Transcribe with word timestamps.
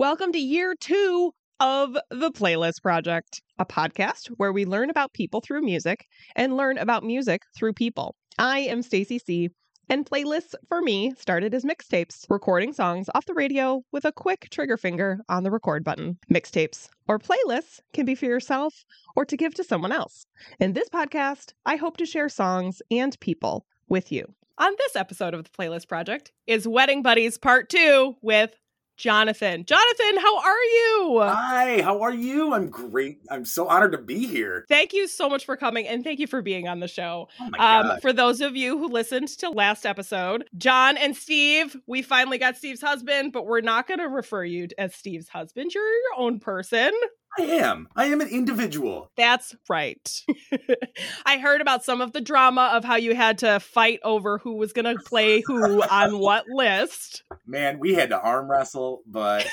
Welcome 0.00 0.32
to 0.32 0.38
year 0.38 0.74
two 0.80 1.34
of 1.60 1.92
the 2.08 2.30
Playlist 2.30 2.80
Project, 2.80 3.42
a 3.58 3.66
podcast 3.66 4.28
where 4.38 4.50
we 4.50 4.64
learn 4.64 4.88
about 4.88 5.12
people 5.12 5.42
through 5.42 5.60
music 5.60 6.06
and 6.34 6.56
learn 6.56 6.78
about 6.78 7.04
music 7.04 7.42
through 7.54 7.74
people. 7.74 8.16
I 8.38 8.60
am 8.60 8.80
Stacy 8.80 9.18
C. 9.18 9.50
And 9.90 10.06
playlists 10.06 10.54
for 10.70 10.80
me 10.80 11.12
started 11.18 11.52
as 11.52 11.66
mixtapes, 11.66 12.24
recording 12.30 12.72
songs 12.72 13.10
off 13.14 13.26
the 13.26 13.34
radio 13.34 13.82
with 13.92 14.06
a 14.06 14.12
quick 14.12 14.48
trigger 14.50 14.78
finger 14.78 15.18
on 15.28 15.42
the 15.42 15.50
record 15.50 15.84
button. 15.84 16.16
Mixtapes 16.32 16.88
or 17.06 17.18
playlists 17.18 17.80
can 17.92 18.06
be 18.06 18.14
for 18.14 18.24
yourself 18.24 18.86
or 19.14 19.26
to 19.26 19.36
give 19.36 19.52
to 19.56 19.64
someone 19.64 19.92
else. 19.92 20.24
In 20.58 20.72
this 20.72 20.88
podcast, 20.88 21.52
I 21.66 21.76
hope 21.76 21.98
to 21.98 22.06
share 22.06 22.30
songs 22.30 22.80
and 22.90 23.20
people 23.20 23.66
with 23.86 24.10
you. 24.10 24.32
On 24.56 24.72
this 24.78 24.96
episode 24.96 25.34
of 25.34 25.44
the 25.44 25.50
Playlist 25.50 25.88
Project 25.88 26.32
is 26.46 26.66
Wedding 26.66 27.02
Buddies 27.02 27.36
Part 27.36 27.68
2 27.68 28.16
with 28.22 28.56
Jonathan. 29.00 29.64
Jonathan, 29.64 30.18
how 30.18 30.38
are 30.40 30.62
you? 30.62 31.20
Hi, 31.22 31.80
how 31.82 32.02
are 32.02 32.12
you? 32.12 32.52
I'm 32.52 32.68
great. 32.68 33.18
I'm 33.30 33.46
so 33.46 33.66
honored 33.66 33.92
to 33.92 33.98
be 33.98 34.26
here. 34.26 34.66
Thank 34.68 34.92
you 34.92 35.08
so 35.08 35.26
much 35.30 35.46
for 35.46 35.56
coming 35.56 35.88
and 35.88 36.04
thank 36.04 36.20
you 36.20 36.26
for 36.26 36.42
being 36.42 36.68
on 36.68 36.80
the 36.80 36.86
show. 36.88 37.28
Oh 37.40 37.48
my 37.50 37.78
Um, 37.78 37.86
God. 37.86 38.02
for 38.02 38.12
those 38.12 38.42
of 38.42 38.56
you 38.56 38.76
who 38.78 38.88
listened 38.88 39.28
to 39.38 39.48
last 39.48 39.86
episode, 39.86 40.44
John 40.58 40.98
and 40.98 41.16
Steve, 41.16 41.76
we 41.86 42.02
finally 42.02 42.36
got 42.36 42.58
Steve's 42.58 42.82
husband, 42.82 43.32
but 43.32 43.46
we're 43.46 43.62
not 43.62 43.88
going 43.88 44.00
to 44.00 44.08
refer 44.08 44.44
you 44.44 44.68
as 44.76 44.94
Steve's 44.94 45.28
husband. 45.28 45.72
You're 45.74 45.82
your 45.82 46.18
own 46.18 46.38
person. 46.38 46.92
I 47.38 47.42
am. 47.42 47.88
I 47.94 48.06
am 48.06 48.20
an 48.20 48.28
individual. 48.28 49.10
That's 49.16 49.54
right. 49.68 50.22
I 51.26 51.38
heard 51.38 51.60
about 51.60 51.84
some 51.84 52.00
of 52.00 52.12
the 52.12 52.20
drama 52.20 52.70
of 52.74 52.84
how 52.84 52.96
you 52.96 53.14
had 53.14 53.38
to 53.38 53.60
fight 53.60 54.00
over 54.02 54.38
who 54.38 54.56
was 54.56 54.72
going 54.72 54.84
to 54.84 55.02
play 55.04 55.42
who 55.46 55.82
on 55.82 56.18
what 56.18 56.44
list. 56.48 57.22
Man, 57.46 57.78
we 57.78 57.94
had 57.94 58.10
to 58.10 58.20
arm 58.20 58.50
wrestle, 58.50 59.02
but 59.06 59.46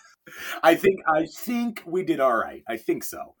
I 0.62 0.74
think 0.74 1.00
I 1.06 1.26
think 1.26 1.82
we 1.86 2.04
did 2.04 2.20
all 2.20 2.36
right. 2.36 2.62
I 2.68 2.76
think 2.76 3.04
so. 3.04 3.34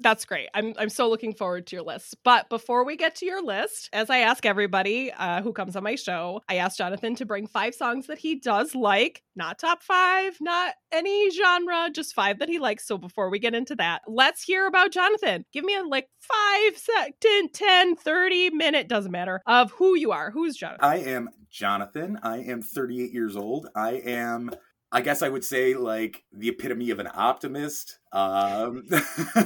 That's 0.00 0.24
great. 0.24 0.48
I'm 0.54 0.74
I'm 0.78 0.88
so 0.88 1.08
looking 1.08 1.34
forward 1.34 1.66
to 1.68 1.76
your 1.76 1.84
list. 1.84 2.16
But 2.22 2.48
before 2.48 2.84
we 2.84 2.96
get 2.96 3.16
to 3.16 3.26
your 3.26 3.42
list, 3.42 3.88
as 3.92 4.10
I 4.10 4.18
ask 4.18 4.46
everybody 4.46 5.12
uh, 5.12 5.42
who 5.42 5.52
comes 5.52 5.74
on 5.74 5.82
my 5.82 5.96
show, 5.96 6.40
I 6.48 6.56
asked 6.56 6.78
Jonathan 6.78 7.16
to 7.16 7.26
bring 7.26 7.48
five 7.48 7.74
songs 7.74 8.06
that 8.06 8.18
he 8.18 8.36
does 8.36 8.74
like, 8.76 9.22
not 9.34 9.58
top 9.58 9.82
five, 9.82 10.36
not 10.40 10.74
any 10.92 11.30
genre, 11.30 11.90
just 11.92 12.14
five 12.14 12.38
that 12.38 12.48
he 12.48 12.60
likes. 12.60 12.86
So 12.86 12.96
before 12.96 13.28
we 13.28 13.40
get 13.40 13.54
into 13.54 13.74
that, 13.76 14.02
let's 14.06 14.42
hear 14.42 14.66
about 14.66 14.92
Jonathan. 14.92 15.44
Give 15.52 15.64
me 15.64 15.74
a 15.74 15.82
like 15.82 16.08
five, 16.20 16.76
se- 16.76 17.14
10, 17.20 17.48
10, 17.52 17.96
30 17.96 18.50
minute, 18.50 18.88
doesn't 18.88 19.10
matter, 19.12 19.40
of 19.46 19.72
who 19.72 19.96
you 19.96 20.12
are. 20.12 20.30
Who's 20.30 20.56
Jonathan? 20.56 20.84
I 20.84 20.98
am 20.98 21.28
Jonathan. 21.50 22.18
I 22.22 22.38
am 22.38 22.62
38 22.62 23.12
years 23.12 23.36
old. 23.36 23.68
I 23.74 23.94
am 23.94 24.52
I 24.90 25.02
guess 25.02 25.22
I 25.22 25.28
would 25.28 25.44
say 25.44 25.74
like 25.74 26.24
the 26.32 26.48
epitome 26.48 26.90
of 26.90 26.98
an 26.98 27.08
optimist. 27.12 27.98
Um, 28.12 28.84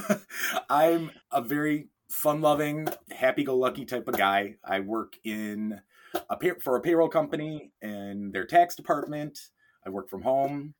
I'm 0.70 1.10
a 1.30 1.42
very 1.42 1.88
fun-loving, 2.08 2.88
happy-go-lucky 3.10 3.86
type 3.86 4.06
of 4.06 4.16
guy. 4.16 4.56
I 4.64 4.80
work 4.80 5.14
in 5.24 5.80
a 6.28 6.36
pay- 6.36 6.60
for 6.60 6.76
a 6.76 6.80
payroll 6.80 7.08
company 7.08 7.72
and 7.80 8.32
their 8.32 8.44
tax 8.44 8.74
department. 8.74 9.50
I 9.84 9.90
work 9.90 10.08
from 10.08 10.22
home 10.22 10.74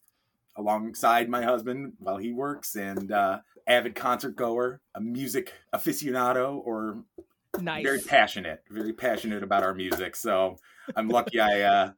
alongside 0.56 1.28
my 1.28 1.42
husband 1.42 1.94
while 1.98 2.18
he 2.18 2.32
works, 2.32 2.76
and 2.76 3.10
uh, 3.10 3.40
avid 3.66 3.94
concert 3.94 4.36
goer, 4.36 4.80
a 4.94 5.00
music 5.00 5.54
aficionado, 5.74 6.60
or 6.64 7.02
nice. 7.58 7.82
very 7.82 8.00
passionate, 8.00 8.62
very 8.70 8.92
passionate 8.92 9.42
about 9.42 9.62
our 9.62 9.74
music. 9.74 10.14
So 10.14 10.58
I'm 10.94 11.08
lucky 11.08 11.40
I 11.40 11.62
uh, 11.62 11.92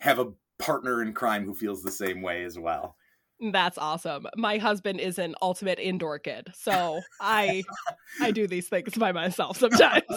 have 0.00 0.18
a 0.18 0.32
partner 0.58 1.02
in 1.02 1.12
crime 1.12 1.44
who 1.44 1.54
feels 1.54 1.82
the 1.82 1.90
same 1.90 2.22
way 2.22 2.44
as 2.44 2.58
well. 2.58 2.96
That's 3.40 3.78
awesome. 3.78 4.26
My 4.36 4.58
husband 4.58 4.98
is 4.98 5.16
an 5.18 5.36
ultimate 5.40 5.78
indoor 5.78 6.18
kid. 6.18 6.48
So 6.54 7.00
I 7.20 7.62
I 8.20 8.32
do 8.32 8.46
these 8.48 8.68
things 8.68 8.94
by 8.96 9.12
myself 9.12 9.58
sometimes. 9.58 10.02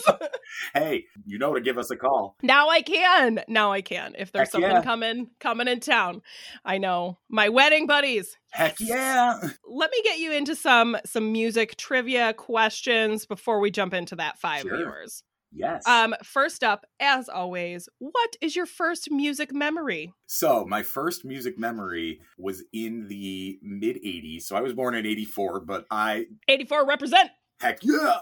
Hey, 0.73 1.05
you 1.25 1.39
know 1.39 1.53
to 1.53 1.61
give 1.61 1.77
us 1.77 1.91
a 1.91 1.95
call. 1.95 2.35
Now 2.43 2.67
I 2.67 2.81
can. 2.81 3.41
Now 3.47 3.71
I 3.71 3.81
can. 3.81 4.15
If 4.17 4.33
there's 4.33 4.47
Heck 4.47 4.51
something 4.51 4.69
yeah. 4.69 4.83
coming 4.83 5.29
coming 5.39 5.69
in 5.69 5.79
town, 5.79 6.21
I 6.65 6.77
know 6.77 7.19
my 7.29 7.47
wedding 7.47 7.87
buddies. 7.87 8.37
Heck 8.51 8.75
yeah. 8.81 9.39
Let 9.65 9.91
me 9.91 10.01
get 10.03 10.19
you 10.19 10.33
into 10.33 10.55
some 10.55 10.97
some 11.05 11.31
music 11.31 11.77
trivia 11.77 12.33
questions 12.33 13.25
before 13.25 13.61
we 13.61 13.71
jump 13.71 13.93
into 13.93 14.17
that 14.17 14.39
five 14.39 14.63
Sure. 14.63 14.73
of 14.73 14.79
yours. 14.81 15.23
Yes. 15.53 15.85
Um, 15.85 16.15
first 16.23 16.63
up, 16.63 16.85
as 16.99 17.27
always, 17.27 17.89
what 17.99 18.35
is 18.41 18.55
your 18.55 18.65
first 18.65 19.11
music 19.11 19.53
memory? 19.53 20.13
so 20.27 20.65
my 20.65 20.81
first 20.81 21.25
music 21.25 21.59
memory 21.59 22.21
was 22.37 22.63
in 22.71 23.07
the 23.09 23.59
mid 23.61 23.97
80s. 23.97 24.43
So 24.43 24.55
I 24.55 24.61
was 24.61 24.73
born 24.73 24.95
in 24.95 25.05
84, 25.05 25.61
but 25.61 25.85
I, 25.91 26.25
84 26.47 26.87
represent. 26.87 27.31
heck 27.59 27.79
yeah. 27.83 28.19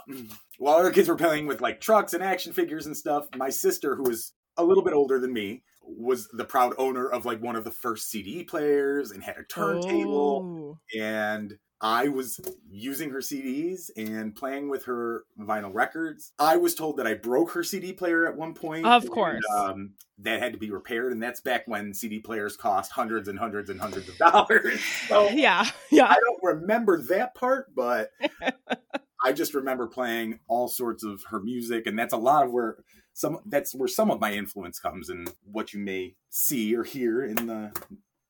While 0.58 0.78
other 0.78 0.92
kids 0.92 1.08
were 1.08 1.16
playing 1.16 1.46
with 1.48 1.62
like 1.62 1.80
trucks 1.82 2.14
and 2.14 2.24
action 2.24 2.52
figures 2.52 2.86
and 2.86 2.98
stuff, 2.98 3.28
my 3.36 3.50
sister, 3.50 3.96
who 3.96 4.04
was 4.04 4.34
a 4.58 4.64
little 4.64 4.84
bit 4.84 4.94
older 4.94 5.20
than 5.20 5.32
me, 5.32 5.64
was 5.84 6.28
the 6.34 6.46
proud 6.46 6.74
owner 6.78 7.08
of 7.08 7.26
like 7.26 7.42
one 7.42 7.56
of 7.56 7.64
the 7.64 7.72
first 7.72 8.10
CD 8.10 8.44
players 8.44 9.12
and 9.12 9.24
had 9.24 9.38
a 9.38 9.44
turntable. 9.44 10.78
Oh. 10.96 11.00
and 11.00 11.58
I 11.82 12.10
was 12.10 12.42
using 12.70 13.10
her 13.12 13.20
CDs 13.20 13.90
and 13.96 14.36
playing 14.36 14.70
with 14.70 14.86
her 14.86 15.24
vinyl 15.40 15.74
records. 15.74 16.34
I 16.38 16.58
was 16.58 16.76
told 16.76 16.98
that 16.98 17.08
I 17.08 17.14
broke 17.14 17.52
her 17.52 17.64
CD 17.64 17.94
player 17.94 18.28
at 18.28 18.36
one 18.36 18.54
point. 18.54 18.86
Of 18.86 19.04
and, 19.04 19.12
course. 19.12 19.44
um, 19.56 19.92
that 20.20 20.42
had 20.42 20.52
to 20.52 20.60
be 20.60 20.72
repaired, 20.72 21.14
and 21.14 21.24
that's 21.24 21.40
back 21.40 21.68
when 21.68 21.94
CD 21.94 22.20
players 22.20 22.58
cost 22.58 22.92
hundreds 22.92 23.30
and 23.30 23.40
hundreds 23.40 23.70
and 23.70 23.80
hundreds 23.80 24.10
of 24.10 24.18
dollars. 24.18 24.82
So 25.08 25.30
Yeah, 25.34 25.66
yeah. 25.90 26.06
I 26.06 26.16
don't 26.16 26.44
remember 26.56 27.02
that 27.04 27.36
part, 27.36 27.74
but 27.74 28.12
I 29.24 29.32
just 29.32 29.54
remember 29.54 29.88
playing 29.88 30.40
all 30.48 30.68
sorts 30.68 31.04
of 31.04 31.24
her 31.30 31.40
music, 31.40 31.88
and 31.88 31.98
that's 31.98 32.14
a 32.14 32.18
lot 32.18 32.46
of 32.46 32.52
where 32.52 32.78
some 33.14 33.40
that's 33.46 33.74
where 33.74 33.88
some 33.88 34.12
of 34.12 34.20
my 34.20 34.34
influence 34.34 34.80
comes, 34.80 35.10
and 35.10 35.34
what 35.44 35.74
you 35.74 35.80
may 35.80 36.16
see 36.30 36.76
or 36.76 36.84
hear 36.84 37.24
in 37.24 37.48
the 37.48 37.72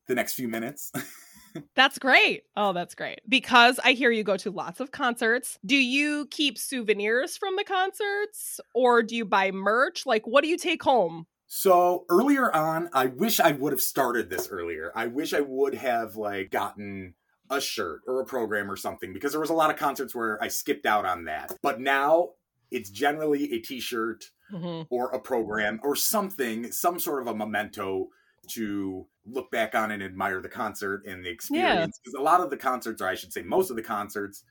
the 0.08 0.16
next 0.16 0.34
few 0.34 0.48
minutes. 0.48 0.92
That's 1.76 2.00
great. 2.00 2.44
Oh, 2.56 2.74
that's 2.74 2.96
great. 2.96 3.20
Because 3.28 3.80
I 3.84 3.94
hear 3.94 4.12
you 4.12 4.24
go 4.24 4.38
to 4.38 4.52
lots 4.52 4.80
of 4.80 4.92
concerts. 4.92 5.58
Do 5.66 5.76
you 5.76 6.28
keep 6.30 6.58
souvenirs 6.58 7.38
from 7.38 7.56
the 7.56 7.64
concerts 7.64 8.60
or 8.74 9.04
do 9.04 9.16
you 9.16 9.26
buy 9.26 9.52
merch? 9.52 10.06
Like, 10.06 10.28
what 10.28 10.44
do 10.44 10.50
you 10.50 10.58
take 10.58 10.84
home? 10.84 11.26
So 11.48 12.06
earlier 12.10 12.54
on, 12.56 12.90
I 12.94 13.08
wish 13.08 13.40
I 13.40 13.54
would 13.54 13.74
have 13.74 13.82
started 13.82 14.30
this 14.30 14.50
earlier. 14.52 14.92
I 14.96 15.08
wish 15.08 15.34
I 15.34 15.42
would 15.42 15.74
have 15.74 16.16
like 16.16 16.52
gotten 16.52 17.16
a 17.50 17.60
shirt 17.60 18.02
or 18.08 18.22
a 18.22 18.26
program 18.26 18.70
or 18.70 18.76
something 18.76 19.14
because 19.14 19.32
there 19.32 19.42
was 19.42 19.50
a 19.50 19.56
lot 19.56 19.72
of 19.72 19.76
concerts 19.76 20.14
where 20.14 20.42
I 20.44 20.48
skipped 20.48 20.86
out 20.86 21.06
on 21.06 21.26
that. 21.26 21.52
But 21.64 21.80
now 21.80 22.30
it's 22.70 22.92
generally 22.92 23.52
a 23.54 23.60
t-shirt 23.60 24.26
mm-hmm. 24.52 24.84
or 24.94 25.10
a 25.10 25.20
program 25.20 25.80
or 25.84 25.96
something, 25.96 26.72
some 26.72 27.00
sort 27.00 27.22
of 27.22 27.28
a 27.28 27.36
memento 27.36 28.10
to 28.50 29.08
look 29.32 29.52
back 29.52 29.76
on 29.76 29.92
and 29.92 30.04
admire 30.04 30.42
the 30.42 30.50
concert 30.50 31.06
and 31.08 31.24
the 31.24 31.30
experience. 31.30 32.00
Because 32.04 32.20
a 32.20 32.24
lot 32.24 32.42
of 32.42 32.50
the 32.50 32.58
concerts, 32.58 33.02
or 33.02 33.08
I 33.08 33.16
should 33.16 33.34
say 33.34 33.42
most 33.42 33.70
of 33.70 33.76
the 33.76 33.84
concerts, 33.84 34.44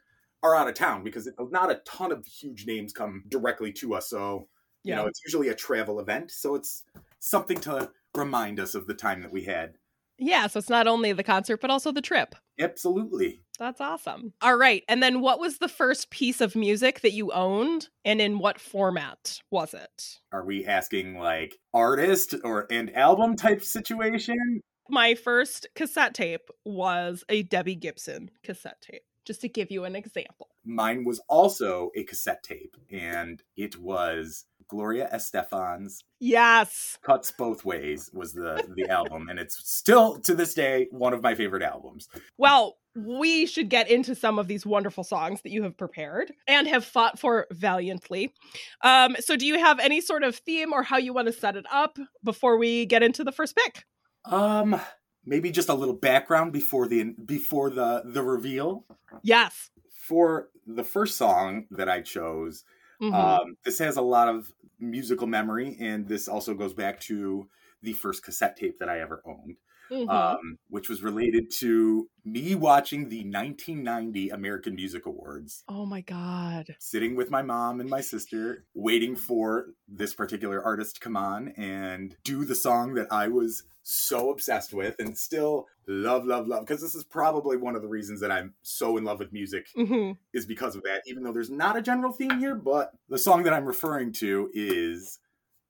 are 0.42 0.54
out 0.54 0.68
of 0.68 0.74
town 0.74 1.02
because 1.02 1.28
not 1.50 1.70
a 1.70 1.80
ton 1.84 2.12
of 2.12 2.24
huge 2.24 2.66
names 2.66 2.92
come 2.92 3.24
directly 3.28 3.72
to 3.72 3.94
us. 3.94 4.08
So 4.08 4.48
you 4.84 4.94
know, 4.94 5.06
it's 5.06 5.20
usually 5.24 5.48
a 5.48 5.54
travel 5.54 6.00
event, 6.00 6.30
so 6.30 6.54
it's 6.54 6.84
something 7.18 7.58
to 7.60 7.90
remind 8.14 8.58
us 8.58 8.74
of 8.74 8.86
the 8.86 8.94
time 8.94 9.20
that 9.22 9.32
we 9.32 9.44
had. 9.44 9.74
Yeah. 10.18 10.46
So 10.46 10.58
it's 10.58 10.70
not 10.70 10.86
only 10.86 11.12
the 11.12 11.22
concert, 11.22 11.60
but 11.60 11.70
also 11.70 11.92
the 11.92 12.00
trip. 12.00 12.34
Absolutely. 12.58 13.42
That's 13.58 13.80
awesome. 13.80 14.32
All 14.40 14.56
right. 14.56 14.82
And 14.88 15.02
then 15.02 15.20
what 15.20 15.38
was 15.38 15.58
the 15.58 15.68
first 15.68 16.10
piece 16.10 16.40
of 16.40 16.56
music 16.56 17.00
that 17.02 17.12
you 17.12 17.30
owned 17.32 17.88
and 18.04 18.20
in 18.20 18.38
what 18.38 18.60
format 18.60 19.40
was 19.50 19.74
it? 19.74 20.18
Are 20.32 20.44
we 20.44 20.66
asking 20.66 21.18
like 21.18 21.56
artist 21.72 22.34
or 22.42 22.66
and 22.70 22.94
album 22.96 23.36
type 23.36 23.62
situation? 23.62 24.60
My 24.88 25.14
first 25.14 25.66
cassette 25.74 26.14
tape 26.14 26.48
was 26.64 27.24
a 27.28 27.42
Debbie 27.42 27.74
Gibson 27.74 28.30
cassette 28.42 28.80
tape, 28.80 29.02
just 29.24 29.40
to 29.42 29.48
give 29.48 29.70
you 29.70 29.84
an 29.84 29.94
example. 29.94 30.48
Mine 30.64 31.04
was 31.04 31.20
also 31.28 31.90
a 31.94 32.04
cassette 32.04 32.42
tape, 32.42 32.76
and 32.90 33.42
it 33.56 33.76
was 33.78 34.46
Gloria 34.68 35.08
Estefan's 35.12 36.04
Yes. 36.20 36.98
"Cuts 37.02 37.30
Both 37.32 37.64
Ways" 37.64 38.10
was 38.12 38.32
the 38.32 38.66
the 38.76 38.88
album, 38.88 39.28
and 39.28 39.38
it's 39.38 39.58
still 39.70 40.18
to 40.20 40.34
this 40.34 40.54
day 40.54 40.88
one 40.90 41.12
of 41.14 41.22
my 41.22 41.34
favorite 41.34 41.62
albums. 41.62 42.08
Well, 42.36 42.78
we 42.94 43.46
should 43.46 43.68
get 43.68 43.88
into 43.90 44.14
some 44.14 44.38
of 44.38 44.48
these 44.48 44.66
wonderful 44.66 45.04
songs 45.04 45.42
that 45.42 45.52
you 45.52 45.62
have 45.62 45.76
prepared 45.76 46.32
and 46.46 46.66
have 46.66 46.84
fought 46.84 47.18
for 47.18 47.46
valiantly. 47.52 48.34
Um, 48.82 49.16
so, 49.20 49.36
do 49.36 49.46
you 49.46 49.58
have 49.58 49.78
any 49.78 50.00
sort 50.00 50.22
of 50.22 50.36
theme 50.36 50.72
or 50.72 50.82
how 50.82 50.96
you 50.96 51.12
want 51.12 51.26
to 51.26 51.32
set 51.32 51.56
it 51.56 51.66
up 51.70 51.98
before 52.24 52.56
we 52.58 52.86
get 52.86 53.02
into 53.02 53.22
the 53.24 53.32
first 53.32 53.54
pick? 53.56 53.84
Um, 54.24 54.80
maybe 55.24 55.50
just 55.50 55.68
a 55.68 55.74
little 55.74 55.94
background 55.96 56.52
before 56.52 56.86
the 56.88 57.14
before 57.24 57.70
the 57.70 58.02
the 58.04 58.22
reveal. 58.22 58.86
Yes. 59.22 59.70
For 59.90 60.50
the 60.66 60.84
first 60.84 61.16
song 61.16 61.66
that 61.70 61.88
I 61.88 62.00
chose, 62.02 62.64
Mhm. 63.00 63.14
Um, 63.14 63.56
this 63.64 63.78
has 63.78 63.96
a 63.96 64.02
lot 64.02 64.26
of 64.28 64.52
musical 64.80 65.26
memory, 65.28 65.76
and 65.80 66.08
this 66.08 66.26
also 66.26 66.52
goes 66.54 66.74
back 66.74 66.98
to 67.02 67.48
the 67.82 67.92
first 67.92 68.24
cassette 68.24 68.56
tape 68.56 68.78
that 68.80 68.88
I 68.88 69.00
ever 69.00 69.22
owned. 69.26 69.56
Mhm. 69.90 70.10
um, 70.10 70.58
which 70.68 70.90
was 70.90 71.02
related 71.02 71.50
to 71.60 72.10
me 72.22 72.54
watching 72.54 73.08
the 73.08 73.24
1990 73.24 74.28
American 74.28 74.74
Music 74.74 75.06
Awards. 75.06 75.64
oh 75.68 75.86
my 75.86 76.02
god. 76.02 76.76
Sitting 76.78 77.16
with 77.16 77.30
my 77.30 77.40
mom 77.40 77.80
and 77.80 77.88
my 77.88 78.02
sister, 78.02 78.66
waiting 78.74 79.16
for 79.16 79.68
this 79.86 80.12
particular 80.14 80.62
artist 80.62 80.96
to 80.96 81.00
come 81.00 81.16
on 81.16 81.48
and 81.56 82.16
do 82.22 82.44
the 82.44 82.54
song 82.54 82.92
that 82.94 83.06
I 83.10 83.28
was 83.28 83.62
so 83.88 84.30
obsessed 84.30 84.74
with 84.74 84.94
and 84.98 85.16
still 85.16 85.66
love, 85.86 86.26
love, 86.26 86.46
love. 86.46 86.60
Because 86.60 86.82
this 86.82 86.94
is 86.94 87.04
probably 87.04 87.56
one 87.56 87.74
of 87.74 87.80
the 87.80 87.88
reasons 87.88 88.20
that 88.20 88.30
I'm 88.30 88.52
so 88.62 88.98
in 88.98 89.04
love 89.04 89.18
with 89.18 89.32
music 89.32 89.66
hmm 89.74 90.12
is 90.34 90.44
because 90.44 90.76
of 90.76 90.82
that, 90.82 91.02
even 91.06 91.22
though 91.22 91.32
there's 91.32 91.50
not 91.50 91.76
a 91.76 91.82
general 91.82 92.12
theme 92.12 92.38
here. 92.38 92.54
But 92.54 92.92
the 93.08 93.18
song 93.18 93.44
that 93.44 93.54
I'm 93.54 93.64
referring 93.64 94.12
to 94.14 94.50
is 94.52 95.18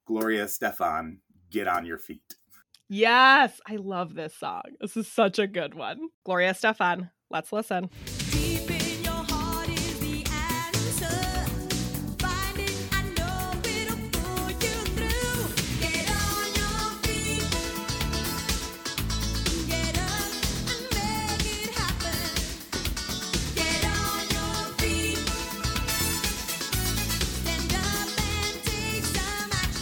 Gloria 0.05 0.45
Estefan, 0.45 1.17
Get 1.49 1.67
on 1.67 1.85
Your 1.85 1.97
Feet. 1.97 2.35
Yes, 2.89 3.59
I 3.67 3.77
love 3.77 4.15
this 4.15 4.35
song. 4.35 4.63
This 4.81 4.97
is 4.97 5.07
such 5.07 5.39
a 5.39 5.47
good 5.47 5.75
one. 5.75 6.09
Gloria 6.25 6.53
Estefan, 6.53 7.11
let's 7.29 7.53
listen. 7.53 7.89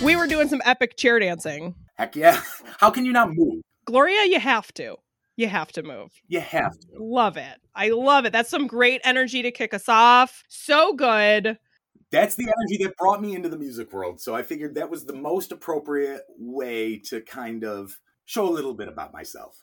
We 0.08 0.16
were 0.16 0.26
doing 0.26 0.48
some 0.48 0.62
epic 0.64 0.96
chair 0.96 1.20
dancing. 1.20 1.76
Heck 1.96 2.16
yeah. 2.16 2.42
How 2.78 2.90
can 2.90 3.04
you 3.04 3.12
not 3.12 3.34
move? 3.34 3.62
Gloria, 3.84 4.24
you 4.24 4.40
have 4.40 4.74
to. 4.76 4.96
You 5.36 5.50
have 5.50 5.74
to 5.74 5.84
move. 5.84 6.12
You 6.30 6.40
have 6.40 6.80
to. 6.80 6.88
Love 6.98 7.36
it. 7.36 7.58
I 7.76 7.90
love 7.90 8.24
it. 8.24 8.32
That's 8.32 8.50
some 8.50 8.68
great 8.68 9.02
energy 9.04 9.42
to 9.42 9.52
kick 9.52 9.74
us 9.74 9.90
off. 9.90 10.46
So 10.48 10.94
good. 10.94 11.58
That's 12.10 12.36
the 12.36 12.46
energy 12.46 12.86
that 12.86 12.96
brought 12.96 13.22
me 13.22 13.36
into 13.36 13.50
the 13.50 13.58
music 13.58 13.92
world. 13.92 14.22
So 14.22 14.34
I 14.34 14.44
figured 14.44 14.76
that 14.76 14.90
was 14.90 15.04
the 15.04 15.14
most 15.14 15.52
appropriate 15.52 16.22
way 16.40 17.00
to 17.10 17.20
kind 17.20 17.66
of 17.66 18.00
show 18.24 18.48
a 18.48 18.50
little 18.50 18.76
bit 18.76 18.88
about 18.88 19.12
myself. 19.12 19.62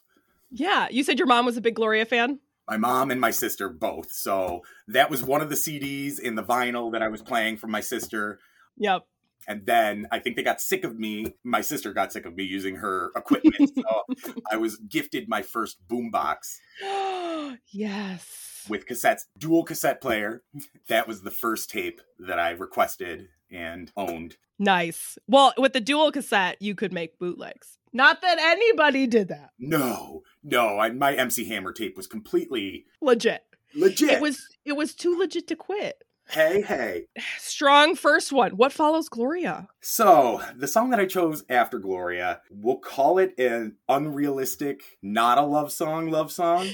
Yeah. 0.51 0.89
You 0.91 1.05
said 1.05 1.19
your 1.19 1.27
mom 1.27 1.47
was 1.47 1.57
a 1.57 1.63
big 1.63 1.77
Gloria 1.77 2.05
fan? 2.05 2.39
My 2.69 2.77
mom 2.77 3.11
and 3.11 3.19
my 3.19 3.31
sister 3.31 3.71
both. 3.71 4.13
So 4.13 4.61
that 4.89 5.09
was 5.09 5.23
one 5.23 5.41
of 5.41 5.49
the 5.49 5.57
CDs 5.57 6.21
in 6.21 6.35
the 6.35 6.45
vinyl 6.45 6.93
that 6.93 7.01
I 7.01 7.09
was 7.09 7.23
playing 7.23 7.57
from 7.57 7.71
my 7.71 7.81
sister. 7.81 8.41
Yep. 8.77 9.07
And 9.47 9.67
then 9.67 10.07
I 10.11 10.19
think 10.19 10.37
they 10.37 10.43
got 10.43 10.61
sick 10.61 10.85
of 10.85 10.99
me. 10.99 11.35
My 11.45 11.61
sister 11.61 11.93
got 11.93 12.13
sick 12.13 12.27
of 12.27 12.35
me 12.37 12.45
using 12.45 12.77
her 12.77 13.11
equipment. 13.17 13.71
so 13.77 14.35
I 14.51 14.57
was 14.57 14.77
gifted 14.77 15.29
my 15.29 15.43
first 15.43 15.79
boombox 15.89 16.57
yes. 17.73 18.67
with 18.69 18.87
cassettes, 18.87 19.23
dual 19.39 19.65
cassette 19.65 20.01
player. 20.01 20.43
That 20.89 21.07
was 21.09 21.23
the 21.23 21.31
first 21.31 21.71
tape 21.71 22.01
that 22.19 22.39
I 22.39 22.51
requested 22.51 23.29
and 23.51 23.91
owned. 23.97 24.37
Nice. 24.59 25.19
Well, 25.27 25.53
with 25.59 25.73
the 25.73 25.81
dual 25.81 26.13
cassette, 26.13 26.57
you 26.61 26.75
could 26.75 26.93
make 26.93 27.19
bootlegs. 27.19 27.79
Not 27.93 28.23
that 28.23 28.39
anybody 28.41 29.07
did 29.07 29.29
that. 29.29 29.51
No, 29.59 30.23
no, 30.43 30.79
I, 30.79 30.91
my 30.91 31.15
MC 31.15 31.45
Hammer 31.49 31.73
tape 31.73 31.97
was 31.97 32.07
completely 32.07 32.87
Legit. 33.01 33.43
legit. 33.75 34.11
It 34.11 34.21
was 34.21 34.47
it 34.65 34.73
was 34.73 34.95
too 34.95 35.17
legit 35.17 35.47
to 35.49 35.57
quit. 35.57 36.03
Hey, 36.31 36.63
hey. 36.63 37.05
Strong 37.39 37.97
first 37.97 38.33
one. 38.33 38.53
What 38.53 38.73
follows 38.73 39.09
Gloria? 39.09 39.69
So, 39.81 40.43
the 40.57 40.67
song 40.69 40.91
that 40.91 41.01
I 41.01 41.07
chose 41.07 41.45
after 41.49 41.79
Gloria, 41.79 42.41
we'll 42.51 42.79
call 42.79 43.19
it 43.19 43.39
an 43.39 43.77
unrealistic, 43.89 44.83
not 45.03 45.39
a 45.39 45.43
love 45.43 45.71
song, 45.73 46.11
love 46.11 46.33
song. 46.33 46.69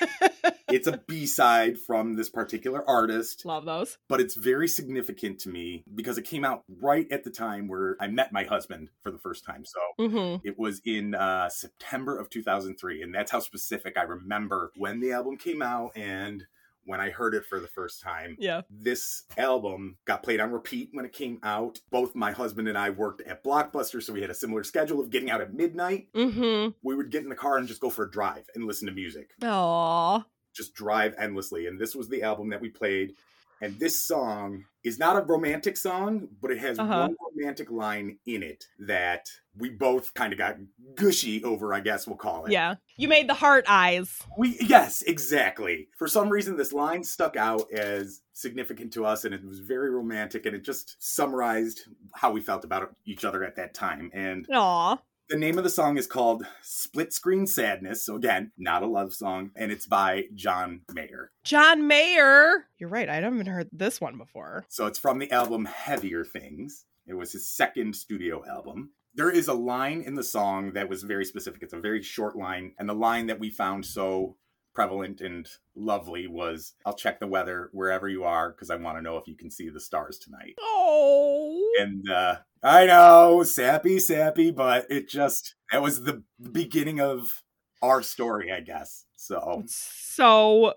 it's 0.68 0.86
a 0.86 0.98
B 1.06 1.26
side 1.26 1.78
from 1.78 2.14
this 2.14 2.28
particular 2.28 2.88
artist, 2.88 3.44
Love 3.44 3.64
those. 3.64 3.98
but 4.08 4.20
it's 4.20 4.34
very 4.34 4.68
significant 4.68 5.38
to 5.40 5.48
me 5.48 5.84
because 5.94 6.18
it 6.18 6.24
came 6.24 6.44
out 6.44 6.62
right 6.80 7.06
at 7.10 7.24
the 7.24 7.30
time 7.30 7.68
where 7.68 7.96
I 8.00 8.06
met 8.08 8.32
my 8.32 8.44
husband 8.44 8.90
for 9.02 9.10
the 9.10 9.18
first 9.18 9.44
time. 9.44 9.64
So, 9.64 9.80
Mm-hmm. 9.98 10.46
it 10.46 10.58
was 10.58 10.80
in 10.86 11.14
uh, 11.14 11.48
September 11.50 12.18
of 12.18 12.30
2003, 12.30 13.02
and 13.02 13.14
that's 13.14 13.30
how 13.30 13.40
specific 13.40 13.96
I 13.98 14.02
remember 14.02 14.72
when 14.76 15.00
the 15.00 15.12
album 15.12 15.36
came 15.36 15.60
out 15.62 15.90
and 15.96 16.44
when 16.90 17.00
I 17.00 17.10
heard 17.10 17.34
it 17.34 17.46
for 17.46 17.60
the 17.60 17.68
first 17.68 18.02
time. 18.02 18.36
Yeah. 18.38 18.62
This 18.68 19.22
album 19.38 19.96
got 20.04 20.22
played 20.24 20.40
on 20.40 20.50
repeat 20.50 20.90
when 20.92 21.04
it 21.04 21.12
came 21.12 21.38
out. 21.42 21.78
Both 21.90 22.16
my 22.16 22.32
husband 22.32 22.66
and 22.66 22.76
I 22.76 22.90
worked 22.90 23.22
at 23.22 23.44
Blockbuster, 23.44 24.02
so 24.02 24.12
we 24.12 24.20
had 24.20 24.30
a 24.30 24.34
similar 24.34 24.64
schedule 24.64 25.00
of 25.00 25.10
getting 25.10 25.30
out 25.30 25.40
at 25.40 25.54
midnight. 25.54 26.08
Mm-hmm. 26.12 26.72
We 26.82 26.94
would 26.96 27.10
get 27.10 27.22
in 27.22 27.28
the 27.28 27.36
car 27.36 27.58
and 27.58 27.68
just 27.68 27.80
go 27.80 27.90
for 27.90 28.04
a 28.04 28.10
drive 28.10 28.44
and 28.54 28.66
listen 28.66 28.88
to 28.88 28.92
music, 28.92 29.30
Aww. 29.40 30.24
just 30.54 30.74
drive 30.74 31.14
endlessly. 31.16 31.68
And 31.68 31.78
this 31.78 31.94
was 31.94 32.08
the 32.08 32.24
album 32.24 32.50
that 32.50 32.60
we 32.60 32.68
played. 32.68 33.14
And 33.60 33.78
this 33.78 34.02
song 34.02 34.64
is 34.82 34.98
not 34.98 35.16
a 35.16 35.20
romantic 35.20 35.76
song, 35.76 36.28
but 36.40 36.50
it 36.50 36.58
has 36.58 36.78
Uh-huh. 36.78 37.08
one 37.08 37.16
romantic 37.36 37.70
line 37.70 38.18
in 38.24 38.42
it 38.42 38.64
that 38.78 39.28
we 39.56 39.68
both 39.68 40.14
kind 40.14 40.32
of 40.32 40.38
got 40.38 40.56
gushy 40.94 41.44
over, 41.44 41.74
I 41.74 41.80
guess 41.80 42.06
we'll 42.06 42.16
call 42.16 42.46
it. 42.46 42.52
Yeah. 42.52 42.76
You 42.96 43.08
made 43.08 43.28
the 43.28 43.34
heart 43.34 43.66
eyes. 43.68 44.22
We 44.38 44.56
yes, 44.60 45.02
exactly. 45.02 45.88
For 45.98 46.08
some 46.08 46.30
reason 46.30 46.56
this 46.56 46.72
line 46.72 47.04
stuck 47.04 47.36
out 47.36 47.70
as 47.72 48.22
significant 48.32 48.94
to 48.94 49.04
us 49.04 49.26
and 49.26 49.34
it 49.34 49.44
was 49.44 49.58
very 49.60 49.90
romantic 49.90 50.46
and 50.46 50.56
it 50.56 50.64
just 50.64 50.96
summarized 50.98 51.82
how 52.14 52.32
we 52.32 52.40
felt 52.40 52.64
about 52.64 52.94
each 53.04 53.24
other 53.26 53.44
at 53.44 53.56
that 53.56 53.74
time. 53.74 54.10
And 54.14 54.46
Aw. 54.50 54.96
The 55.30 55.36
name 55.36 55.58
of 55.58 55.64
the 55.64 55.70
song 55.70 55.96
is 55.96 56.08
called 56.08 56.44
Split 56.60 57.12
Screen 57.12 57.46
Sadness. 57.46 58.04
So 58.04 58.16
again, 58.16 58.50
not 58.58 58.82
a 58.82 58.86
love 58.86 59.14
song 59.14 59.52
and 59.54 59.70
it's 59.70 59.86
by 59.86 60.24
John 60.34 60.80
Mayer. 60.92 61.30
John 61.44 61.86
Mayer. 61.86 62.66
You're 62.78 62.88
right. 62.88 63.08
I 63.08 63.16
haven't 63.16 63.46
heard 63.46 63.68
this 63.72 64.00
one 64.00 64.18
before. 64.18 64.66
So 64.68 64.86
it's 64.86 64.98
from 64.98 65.20
the 65.20 65.30
album 65.30 65.66
Heavier 65.66 66.24
Things. 66.24 66.84
It 67.06 67.14
was 67.14 67.30
his 67.30 67.48
second 67.48 67.94
studio 67.94 68.44
album. 68.44 68.90
There 69.14 69.30
is 69.30 69.46
a 69.46 69.54
line 69.54 70.02
in 70.02 70.16
the 70.16 70.24
song 70.24 70.72
that 70.72 70.88
was 70.88 71.04
very 71.04 71.24
specific. 71.24 71.62
It's 71.62 71.72
a 71.72 71.80
very 71.80 72.02
short 72.02 72.34
line. 72.34 72.74
And 72.78 72.88
the 72.88 72.94
line 72.94 73.28
that 73.28 73.38
we 73.38 73.50
found 73.50 73.86
so 73.86 74.36
prevalent 74.74 75.20
and 75.20 75.48
lovely 75.76 76.26
was 76.26 76.74
I'll 76.84 76.94
check 76.94 77.20
the 77.20 77.26
weather 77.28 77.70
wherever 77.72 78.08
you 78.08 78.24
are 78.24 78.50
because 78.50 78.70
I 78.70 78.76
want 78.76 78.98
to 78.98 79.02
know 79.02 79.16
if 79.16 79.28
you 79.28 79.36
can 79.36 79.50
see 79.50 79.68
the 79.68 79.80
stars 79.80 80.18
tonight. 80.18 80.54
Oh. 80.60 81.72
And 81.78 82.08
uh, 82.10 82.36
I 82.62 82.86
know, 82.86 83.42
sappy, 83.42 83.98
sappy, 83.98 84.50
but 84.50 84.86
it 84.90 85.08
just, 85.08 85.54
that 85.72 85.80
was 85.82 86.02
the 86.02 86.22
beginning 86.52 87.00
of 87.00 87.42
our 87.80 88.02
story, 88.02 88.52
I 88.52 88.60
guess. 88.60 89.06
So 89.16 89.64
So 89.66 90.74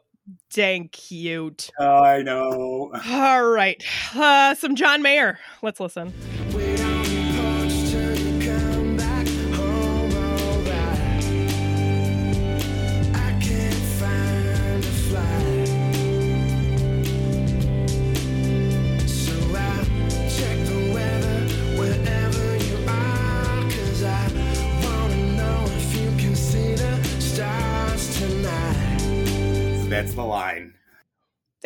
dang 0.53 0.87
cute. 0.89 1.69
I 1.77 2.21
know. 2.21 2.93
All 3.09 3.45
right. 3.45 3.83
Uh, 4.15 4.55
some 4.55 4.75
John 4.75 5.01
Mayer. 5.01 5.39
Let's 5.61 5.79
listen. 5.81 6.13
Wait 6.53 6.72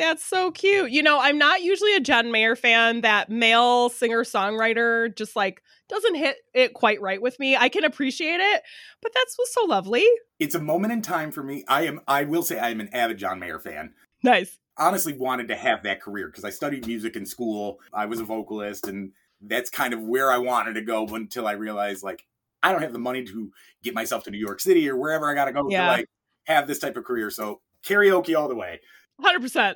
That's 0.07 0.23
so 0.23 0.51
cute. 0.51 0.91
You 0.91 1.03
know, 1.03 1.19
I'm 1.19 1.37
not 1.37 1.63
usually 1.63 1.93
a 1.93 1.99
John 1.99 2.31
Mayer 2.31 2.55
fan. 2.55 3.01
That 3.01 3.29
male 3.29 3.89
singer 3.89 4.23
songwriter 4.23 5.13
just 5.15 5.35
like 5.35 5.61
doesn't 5.89 6.15
hit 6.15 6.37
it 6.53 6.73
quite 6.73 7.01
right 7.01 7.21
with 7.21 7.37
me. 7.39 7.57
I 7.57 7.67
can 7.67 7.83
appreciate 7.83 8.39
it, 8.39 8.63
but 9.01 9.11
that's 9.13 9.37
what's 9.37 9.53
so 9.53 9.65
lovely. 9.65 10.05
It's 10.39 10.55
a 10.55 10.61
moment 10.61 10.93
in 10.93 11.01
time 11.01 11.31
for 11.33 11.43
me. 11.43 11.65
I 11.67 11.85
am, 11.87 11.99
I 12.07 12.23
will 12.23 12.41
say, 12.41 12.57
I 12.57 12.69
am 12.69 12.79
an 12.79 12.89
avid 12.93 13.17
John 13.17 13.37
Mayer 13.39 13.59
fan. 13.59 13.93
Nice. 14.23 14.57
honestly 14.77 15.11
wanted 15.11 15.49
to 15.49 15.55
have 15.57 15.83
that 15.83 16.01
career 16.01 16.27
because 16.27 16.45
I 16.45 16.51
studied 16.51 16.87
music 16.87 17.17
in 17.17 17.25
school. 17.25 17.79
I 17.93 18.05
was 18.05 18.21
a 18.21 18.23
vocalist, 18.23 18.87
and 18.87 19.11
that's 19.41 19.69
kind 19.69 19.93
of 19.93 20.01
where 20.01 20.31
I 20.31 20.37
wanted 20.37 20.73
to 20.75 20.81
go 20.81 21.05
until 21.07 21.47
I 21.47 21.51
realized 21.51 22.01
like 22.01 22.25
I 22.63 22.71
don't 22.71 22.81
have 22.81 22.93
the 22.93 22.99
money 22.99 23.25
to 23.25 23.51
get 23.83 23.93
myself 23.93 24.23
to 24.23 24.31
New 24.31 24.39
York 24.39 24.61
City 24.61 24.89
or 24.89 24.95
wherever 24.95 25.29
I 25.29 25.33
got 25.33 25.45
to 25.45 25.51
go 25.51 25.69
Yeah. 25.69 25.81
to 25.81 25.87
like 25.91 26.09
have 26.45 26.65
this 26.65 26.79
type 26.79 26.95
of 26.95 27.03
career. 27.03 27.29
So 27.29 27.59
karaoke 27.85 28.37
all 28.39 28.47
the 28.47 28.55
way, 28.55 28.79
100%. 29.21 29.75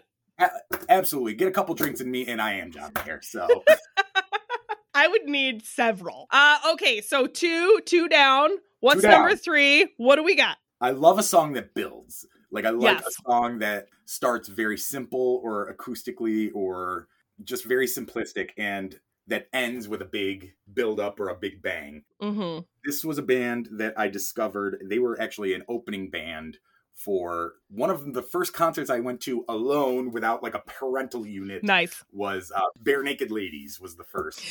Absolutely. 0.90 1.34
Get 1.36 1.48
a 1.48 1.52
couple 1.52 1.74
drinks 1.76 2.02
in 2.02 2.10
me, 2.12 2.26
and 2.28 2.42
I 2.42 2.54
am 2.54 2.72
John 2.72 2.92
Mayer. 3.06 3.22
So 3.24 3.64
I 4.94 5.08
would 5.08 5.26
need 5.26 5.66
several. 5.66 6.28
Uh 6.32 6.58
okay, 6.74 7.02
so 7.02 7.28
two 7.28 7.80
two 7.86 8.08
down. 8.08 8.50
What's 8.82 9.02
Two 9.02 9.08
down. 9.10 9.22
number 9.22 9.36
3? 9.36 9.94
What 9.98 10.16
do 10.16 10.24
we 10.24 10.36
got? 10.36 10.58
I 10.82 10.90
love 10.90 11.20
a 11.20 11.24
song 11.24 11.54
that 11.54 11.76
builds. 11.76 12.26
Like 12.52 12.66
I 12.66 12.72
like 12.72 12.98
Yes. 12.98 13.08
a 13.08 13.12
song 13.30 13.60
that 13.60 13.86
starts 14.06 14.50
very 14.50 14.78
simple 14.78 15.40
or 15.44 15.72
acoustically 15.74 16.50
or 16.56 17.08
just 17.44 17.66
very 17.66 17.86
simplistic 17.86 18.50
and 18.58 19.00
that 19.28 19.48
ends 19.54 19.88
with 19.88 20.02
a 20.02 20.06
big 20.06 20.52
build 20.74 21.00
up 21.00 21.20
or 21.20 21.30
a 21.30 21.36
big 21.36 21.62
bang. 21.62 22.04
Mhm. 22.22 22.66
This 22.84 23.06
was 23.06 23.20
a 23.20 23.22
band 23.24 23.70
that 23.74 23.94
I 23.98 24.08
discovered. 24.08 24.82
They 24.90 24.98
were 25.00 25.22
actually 25.22 25.54
an 25.54 25.64
opening 25.70 26.10
band 26.10 26.58
for 27.04 27.54
one 27.70 27.90
of 27.90 28.14
the 28.14 28.22
first 28.22 28.54
concerts 28.54 28.90
I 28.90 29.00
went 29.00 29.22
to 29.22 29.44
alone 29.50 30.12
without 30.12 30.44
like 30.44 30.54
a 30.56 30.60
parental 30.66 31.26
unit. 31.26 31.64
Nice. 31.64 32.04
Was 32.12 32.52
uh, 32.56 32.62
Barenaked 32.84 33.32
Ladies 33.32 33.80
was 33.80 33.96
the 33.96 34.04
first 34.04 34.42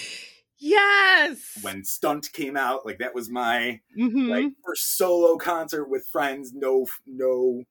Yes. 0.59 1.59
when 1.63 1.85
Stunt 1.85 2.33
came 2.33 2.57
out. 2.57 2.85
Like 2.85 2.99
that 2.99 3.15
was 3.15 3.31
my 3.31 3.81
Mhm. 3.97 4.29
like 4.29 4.53
first 4.65 4.97
solo 4.99 5.37
concert 5.37 5.87
with 5.89 6.07
friends, 6.07 6.53
no 6.53 6.87
no 7.07 7.65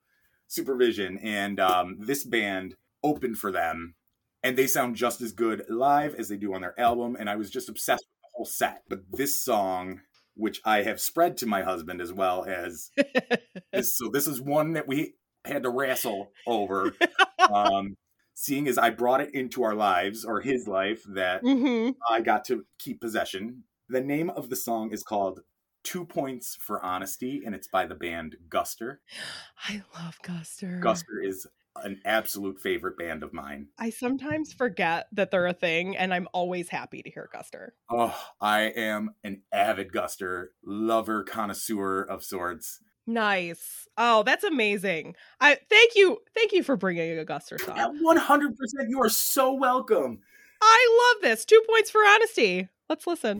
supervision, 0.48 1.18
and 1.20 1.60
um, 1.60 1.98
this 2.00 2.24
band 2.24 2.76
opened 3.04 3.38
for 3.38 3.52
them, 3.52 3.94
and 4.42 4.58
they 4.58 4.66
sound 4.68 4.96
just 4.96 5.22
as 5.22 5.32
good 5.32 5.64
live 5.70 6.16
as 6.16 6.30
they 6.30 6.38
do 6.38 6.54
on 6.54 6.62
their 6.62 6.80
album, 6.80 7.16
and 7.20 7.30
I 7.30 7.36
was 7.36 7.52
just 7.52 7.70
obsessed 7.70 8.06
with 8.08 8.22
the 8.24 8.30
whole 8.36 8.46
set. 8.46 8.84
But 8.90 9.04
this 9.12 9.40
song, 9.40 10.02
which 10.40 10.62
I 10.66 10.84
have 10.84 11.00
spread 11.00 11.38
to 11.38 11.46
my 11.46 11.62
husband 11.62 12.02
as 12.02 12.12
well 12.14 12.46
as 12.46 12.90
this, 13.74 13.98
so 13.98 14.10
this 14.12 14.26
is 14.28 14.42
one 14.42 14.74
that 14.74 14.88
we 14.88 15.14
had 15.46 15.64
to 15.64 15.70
wrestle 15.70 16.32
over. 16.48 16.94
Um, 17.52 17.96
seeing 18.36 18.68
as 18.68 18.78
I 18.78 18.92
brought 18.92 19.22
it 19.22 19.34
into 19.34 19.64
our 19.64 19.74
lives 19.74 20.24
or 20.24 20.40
his 20.42 20.68
life 20.68 21.02
that 21.16 21.42
Mhm. 21.42 21.96
I 22.12 22.22
got 22.22 22.46
to 22.46 22.66
keep 22.78 23.02
possession. 23.02 23.64
The 23.88 24.02
name 24.02 24.30
of 24.30 24.50
the 24.52 24.56
song 24.56 24.92
is 24.92 25.02
called 25.02 25.40
Two 25.84 26.06
Points 26.06 26.56
for 26.60 26.84
Honesty, 26.86 27.42
and 27.44 27.56
it's 27.56 27.68
by 27.68 27.88
the 27.88 27.96
band 27.96 28.36
Guster. 28.50 28.98
I 29.68 29.82
love 29.96 30.20
Guster. 30.24 30.80
Guster 30.80 31.24
is 31.24 31.48
an 31.84 32.02
absolute 32.06 32.60
favorite 32.60 32.98
band 32.98 33.24
of 33.24 33.34
mine. 33.34 33.68
I 33.78 33.90
sometimes 33.90 34.54
forget 34.54 35.08
that 35.14 35.32
they're 35.32 35.48
a 35.48 35.54
thing, 35.54 35.98
and 35.98 36.14
I'm 36.14 36.28
always 36.34 36.70
happy 36.70 37.02
to 37.02 37.10
hear 37.10 37.30
Guster. 37.34 37.70
Oh, 37.90 38.16
I 38.40 38.62
am 38.62 39.16
an 39.24 39.42
avid 39.52 39.92
Guster 39.92 40.48
lover, 40.64 41.24
connoisseur 41.24 42.02
of 42.02 42.24
sorts. 42.24 42.82
Nice. 43.08 43.88
Oh, 43.98 44.24
that's 44.24 44.44
amazing. 44.44 45.16
I 45.42 45.58
thank 45.70 45.96
you. 45.96 46.20
Thank 46.36 46.54
you 46.54 46.62
for 46.62 46.78
bringing 46.78 47.18
a 47.18 47.26
Guster 47.26 47.60
song. 47.60 47.78
At 47.78 47.92
100%, 47.92 48.54
you 48.88 49.02
are 49.02 49.10
so 49.10 49.54
welcome. 49.54 50.20
I 50.62 51.14
love 51.14 51.24
this. 51.24 51.46
Two 51.46 51.62
points 51.68 51.90
for 51.90 52.02
honesty. 52.02 52.70
Let's 52.88 53.08
listen. 53.08 53.40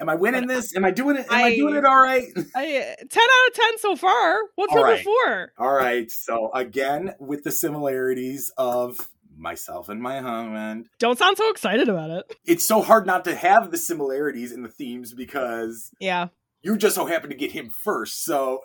Am 0.00 0.08
I 0.08 0.14
winning 0.14 0.46
this? 0.46 0.74
Am 0.76 0.84
I 0.84 0.90
doing 0.90 1.16
it? 1.16 1.26
Am 1.30 1.32
I, 1.38 1.42
I- 1.48 1.56
doing 1.56 1.74
it 1.76 1.84
all 1.84 2.00
right? 2.00 2.24
I, 2.54 2.94
10 2.98 3.22
out 3.22 3.48
of 3.48 3.54
10 3.54 3.78
so 3.78 3.96
far. 3.96 4.40
What's 4.56 4.72
All 4.72 4.78
number 4.78 4.92
right. 4.92 5.04
four? 5.04 5.52
All 5.58 5.72
right. 5.74 6.10
So 6.10 6.50
again, 6.52 7.14
with 7.18 7.44
the 7.44 7.52
similarities 7.52 8.52
of 8.58 8.98
myself 9.36 9.88
and 9.88 10.02
my 10.02 10.20
husband, 10.20 10.88
Don't 10.98 11.18
sound 11.18 11.36
so 11.36 11.48
excited 11.50 11.88
about 11.88 12.10
it. 12.10 12.34
it's 12.44 12.66
so 12.66 12.82
hard 12.82 13.06
not 13.06 13.24
to 13.24 13.34
have 13.36 13.70
the 13.70 13.78
similarities 13.78 14.50
in 14.52 14.62
the 14.62 14.68
themes 14.68 15.14
because 15.14 15.90
Yeah. 16.00 16.28
you 16.62 16.76
just 16.76 16.96
so 16.96 17.06
happen 17.06 17.30
to 17.30 17.36
get 17.36 17.52
him 17.52 17.70
first. 17.70 18.24
So 18.24 18.62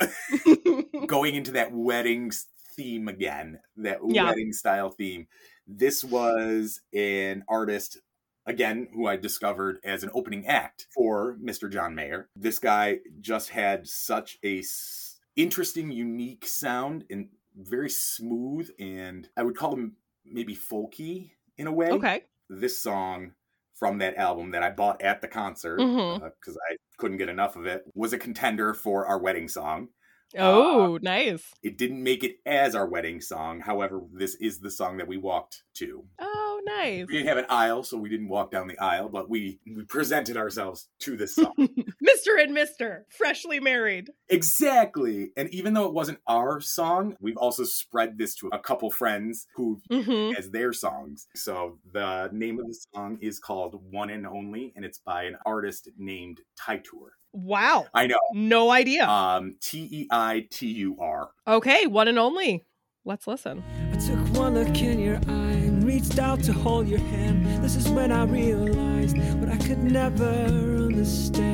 going 1.07 1.35
into 1.35 1.51
that 1.51 1.71
wedding 1.71 2.31
theme 2.75 3.07
again, 3.07 3.59
that 3.77 3.99
Yeah. 4.07 4.25
wedding 4.25 4.51
style 4.51 4.89
theme. 4.89 5.27
This 5.67 6.03
was 6.03 6.81
an 6.93 7.43
artist 7.47 7.99
again 8.45 8.87
who 8.93 9.07
I 9.07 9.15
discovered 9.15 9.79
as 9.83 10.03
an 10.03 10.09
opening 10.13 10.47
act 10.47 10.87
for 10.93 11.37
Mr. 11.43 11.71
John 11.71 11.95
Mayer. 11.95 12.29
This 12.35 12.59
guy 12.59 12.99
just 13.19 13.49
had 13.49 13.87
such 13.87 14.37
a 14.43 14.59
s- 14.59 15.19
interesting, 15.35 15.91
unique 15.91 16.45
sound 16.45 17.05
and 17.09 17.29
very 17.55 17.89
smooth 17.89 18.69
and 18.79 19.29
I 19.37 19.43
would 19.43 19.55
call 19.55 19.73
him 19.73 19.95
maybe 20.25 20.55
folky 20.55 21.31
in 21.57 21.67
a 21.67 21.71
way. 21.71 21.89
okay. 21.89 22.23
This 22.49 22.81
song 22.81 23.33
from 23.75 23.97
that 23.99 24.15
album 24.15 24.51
that 24.51 24.63
I 24.63 24.69
bought 24.69 25.01
at 25.01 25.21
the 25.21 25.27
concert 25.27 25.79
mm-hmm. 25.79 26.23
uh, 26.23 26.29
because 26.39 26.57
I 26.71 26.77
couldn't 26.97 27.17
get 27.17 27.29
enough 27.29 27.55
of 27.55 27.65
it 27.65 27.83
was 27.95 28.13
a 28.13 28.17
contender 28.17 28.73
for 28.73 29.05
our 29.05 29.19
wedding 29.19 29.47
song. 29.47 29.89
Uh, 30.35 30.41
oh, 30.41 30.99
nice. 31.01 31.51
It 31.61 31.77
didn't 31.77 32.01
make 32.01 32.23
it 32.23 32.37
as 32.45 32.75
our 32.75 32.87
wedding 32.87 33.21
song. 33.21 33.59
However, 33.59 34.01
this 34.11 34.35
is 34.35 34.59
the 34.59 34.71
song 34.71 34.97
that 34.97 35.07
we 35.07 35.17
walked 35.17 35.63
to. 35.75 36.05
Oh, 36.19 36.42
nice. 36.65 37.05
We 37.07 37.13
didn't 37.13 37.27
have 37.27 37.37
an 37.37 37.45
aisle, 37.49 37.83
so 37.83 37.97
we 37.97 38.09
didn't 38.09 38.29
walk 38.29 38.51
down 38.51 38.67
the 38.67 38.77
aisle, 38.79 39.09
but 39.09 39.29
we 39.29 39.59
we 39.65 39.83
presented 39.85 40.37
ourselves 40.37 40.87
to 40.99 41.15
this 41.17 41.35
song. 41.35 41.53
Mr. 41.57 42.41
and 42.41 42.55
Mr. 42.55 43.01
Freshly 43.17 43.59
married. 43.59 44.09
exactly. 44.29 45.31
And 45.37 45.49
even 45.53 45.73
though 45.73 45.85
it 45.85 45.93
wasn't 45.93 46.19
our 46.27 46.61
song, 46.61 47.15
we've 47.19 47.37
also 47.37 47.63
spread 47.63 48.17
this 48.17 48.35
to 48.35 48.49
a 48.53 48.59
couple 48.59 48.89
friends 48.91 49.47
who 49.55 49.81
Mm-hmm. 49.91 50.35
as 50.37 50.49
their 50.51 50.73
songs. 50.73 51.27
So 51.35 51.79
the 51.91 52.29
name 52.31 52.59
of 52.59 52.67
the 52.67 52.77
song 52.95 53.17
is 53.21 53.39
called 53.39 53.81
One 53.91 54.09
and 54.09 54.25
Only, 54.25 54.73
and 54.75 54.83
it's 54.85 54.97
by 54.99 55.23
an 55.23 55.37
artist 55.45 55.89
named 55.97 56.41
Teitur. 56.59 57.09
Wow. 57.33 57.85
I 57.93 58.07
know. 58.07 58.17
No 58.33 58.69
idea. 58.71 59.07
Um, 59.07 59.55
T 59.61 59.87
E 59.91 60.07
I 60.11 60.47
T 60.51 60.67
U 60.67 60.97
R. 60.99 61.31
okay, 61.47 61.87
one 61.87 62.07
and 62.07 62.17
only. 62.19 62.65
Let's 63.05 63.27
listen. 63.27 63.63
I 63.91 63.97
took 63.97 64.19
one 64.37 64.53
look 64.55 64.81
in 64.81 64.99
your 64.99 65.17
eye 65.17 65.19
and 65.51 65.52
reached 65.93 66.17
out 66.17 66.41
to 66.41 66.51
hold 66.51 66.87
your 66.87 66.97
hand. 66.97 67.63
This 67.63 67.75
is 67.75 67.87
when 67.89 68.11
I 68.11 68.23
realized 68.23 69.15
what 69.39 69.49
I 69.49 69.57
could 69.57 69.83
never 69.83 70.25
understand. 70.25 71.53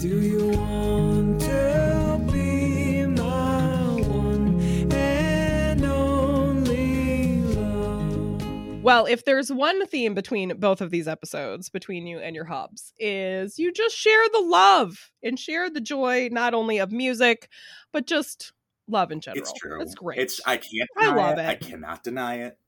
Do 0.00 0.20
you 0.20 0.48
want 0.58 1.42
to 1.42 2.20
be 2.32 3.06
my 3.06 4.00
one 4.02 4.90
and 4.92 5.84
only 5.84 7.40
love? 7.54 8.82
Well, 8.82 9.06
if 9.06 9.24
there's 9.24 9.52
one 9.52 9.86
theme 9.86 10.14
between 10.14 10.58
both 10.58 10.80
of 10.80 10.90
these 10.90 11.06
episodes, 11.06 11.68
between 11.68 12.08
you 12.08 12.18
and 12.18 12.34
your 12.34 12.46
hubs, 12.46 12.92
is 12.98 13.60
you 13.60 13.72
just 13.72 13.96
share 13.96 14.28
the 14.32 14.40
love 14.40 15.12
and 15.22 15.38
share 15.38 15.70
the 15.70 15.80
joy 15.80 16.28
not 16.32 16.52
only 16.52 16.78
of 16.78 16.90
music, 16.90 17.48
but 17.92 18.08
just 18.08 18.52
love 18.90 19.12
in 19.12 19.20
general. 19.20 19.40
It's 19.40 19.52
true. 19.52 19.80
It's 19.80 19.94
great. 19.94 20.18
It's 20.18 20.40
I 20.46 20.56
can't. 20.56 20.88
I 20.98 21.14
love 21.14 21.38
it. 21.38 21.46
I 21.46 21.54
cannot 21.54 22.02
deny 22.02 22.42
it. 22.42 22.58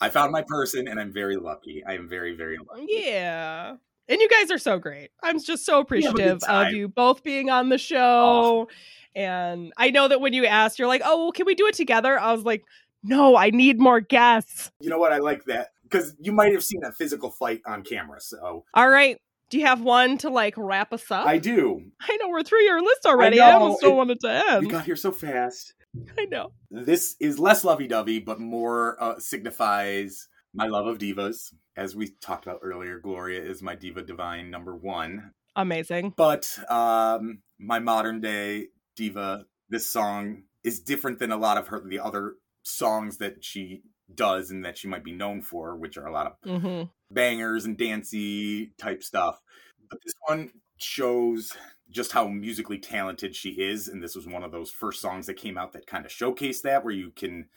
I 0.00 0.08
found 0.10 0.32
my 0.32 0.42
person, 0.46 0.88
and 0.88 1.00
I'm 1.00 1.12
very 1.12 1.36
lucky. 1.36 1.84
I 1.86 1.94
am 1.94 2.08
very, 2.08 2.36
very 2.36 2.58
lucky. 2.58 2.86
Yeah. 2.88 3.76
And 4.08 4.20
you 4.20 4.28
guys 4.28 4.50
are 4.50 4.58
so 4.58 4.78
great. 4.78 5.10
I'm 5.22 5.42
just 5.42 5.64
so 5.64 5.80
appreciative 5.80 6.42
of. 6.42 6.42
Oh. 6.48 6.68
you 6.68 6.88
both 6.88 7.22
being 7.22 7.48
on 7.48 7.70
the 7.70 7.78
show. 7.78 8.68
And 9.14 9.72
I 9.76 9.90
know 9.90 10.08
that 10.08 10.20
when 10.20 10.32
you 10.32 10.44
asked, 10.46 10.78
you're 10.78 10.88
like, 10.88 11.02
oh, 11.04 11.24
well, 11.24 11.32
can 11.32 11.46
we 11.46 11.54
do 11.54 11.66
it 11.68 11.74
together? 11.74 12.18
I 12.18 12.32
was 12.32 12.44
like, 12.44 12.64
no, 13.02 13.36
I 13.36 13.50
need 13.50 13.78
more 13.78 14.00
guests. 14.00 14.70
You 14.80 14.90
know 14.90 14.98
what? 14.98 15.12
I 15.12 15.18
like 15.18 15.44
that 15.44 15.68
because 15.84 16.14
you 16.18 16.32
might 16.32 16.52
have 16.52 16.64
seen 16.64 16.82
a 16.84 16.92
physical 16.92 17.30
fight 17.30 17.60
on 17.66 17.82
camera. 17.82 18.20
So 18.20 18.64
All 18.74 18.88
right. 18.88 19.18
Do 19.54 19.60
you 19.60 19.66
have 19.66 19.82
one 19.82 20.18
to 20.18 20.30
like 20.30 20.54
wrap 20.56 20.92
us 20.92 21.08
up? 21.12 21.28
I 21.28 21.38
do. 21.38 21.80
I 22.00 22.16
know 22.16 22.28
we're 22.28 22.42
through 22.42 22.62
your 22.62 22.82
list 22.82 23.06
already. 23.06 23.40
I, 23.40 23.50
know, 23.50 23.58
almost 23.60 23.82
don't 23.82 23.96
want 23.96 24.10
it 24.10 24.18
to 24.22 24.44
We 24.50 24.56
end. 24.56 24.70
got 24.72 24.84
here 24.84 24.96
so 24.96 25.12
fast. 25.12 25.74
I 26.18 26.24
know. 26.24 26.50
This 26.72 27.14
is 27.20 27.38
less 27.38 27.62
lovey-dovey, 27.62 28.18
but 28.18 28.40
more 28.40 29.00
uh, 29.00 29.20
signifies 29.20 30.26
my 30.52 30.66
love 30.66 30.88
of 30.88 30.98
divas. 30.98 31.54
As 31.76 31.94
we 31.94 32.16
talked 32.20 32.44
about 32.44 32.58
earlier, 32.64 32.98
Gloria 32.98 33.44
is 33.44 33.62
my 33.62 33.76
diva 33.76 34.02
divine 34.02 34.50
number 34.50 34.74
one. 34.74 35.30
Amazing. 35.54 36.14
But 36.16 36.58
um, 36.68 37.38
my 37.60 37.78
modern 37.78 38.20
day 38.20 38.70
diva, 38.96 39.44
this 39.68 39.88
song 39.88 40.42
is 40.64 40.80
different 40.80 41.20
than 41.20 41.30
a 41.30 41.36
lot 41.36 41.58
of 41.58 41.68
her 41.68 41.80
the 41.86 42.00
other 42.00 42.34
songs 42.64 43.18
that 43.18 43.44
she 43.44 43.82
does 44.12 44.50
and 44.50 44.64
that 44.64 44.76
she 44.78 44.88
might 44.88 45.04
be 45.04 45.12
known 45.12 45.42
for, 45.42 45.76
which 45.76 45.96
are 45.96 46.06
a 46.06 46.12
lot 46.12 46.26
of 46.42 46.60
hmm 46.60 46.82
bangers 47.10 47.64
and 47.64 47.78
dancey 47.78 48.72
type 48.76 49.00
stuff. 49.00 49.40
But 49.90 50.00
this 50.04 50.14
one 50.26 50.50
shows 50.78 51.52
just 51.90 52.12
how 52.12 52.26
musically 52.28 52.78
talented 52.78 53.36
she 53.36 53.50
is, 53.50 53.88
and 53.88 54.02
this 54.02 54.16
was 54.16 54.26
one 54.26 54.42
of 54.42 54.52
those 54.52 54.70
first 54.70 55.00
songs 55.00 55.26
that 55.26 55.34
came 55.34 55.56
out 55.58 55.72
that 55.72 55.86
kind 55.86 56.04
of 56.04 56.10
showcased 56.10 56.62
that, 56.62 56.84
where 56.84 56.94
you 56.94 57.10
can 57.10 57.48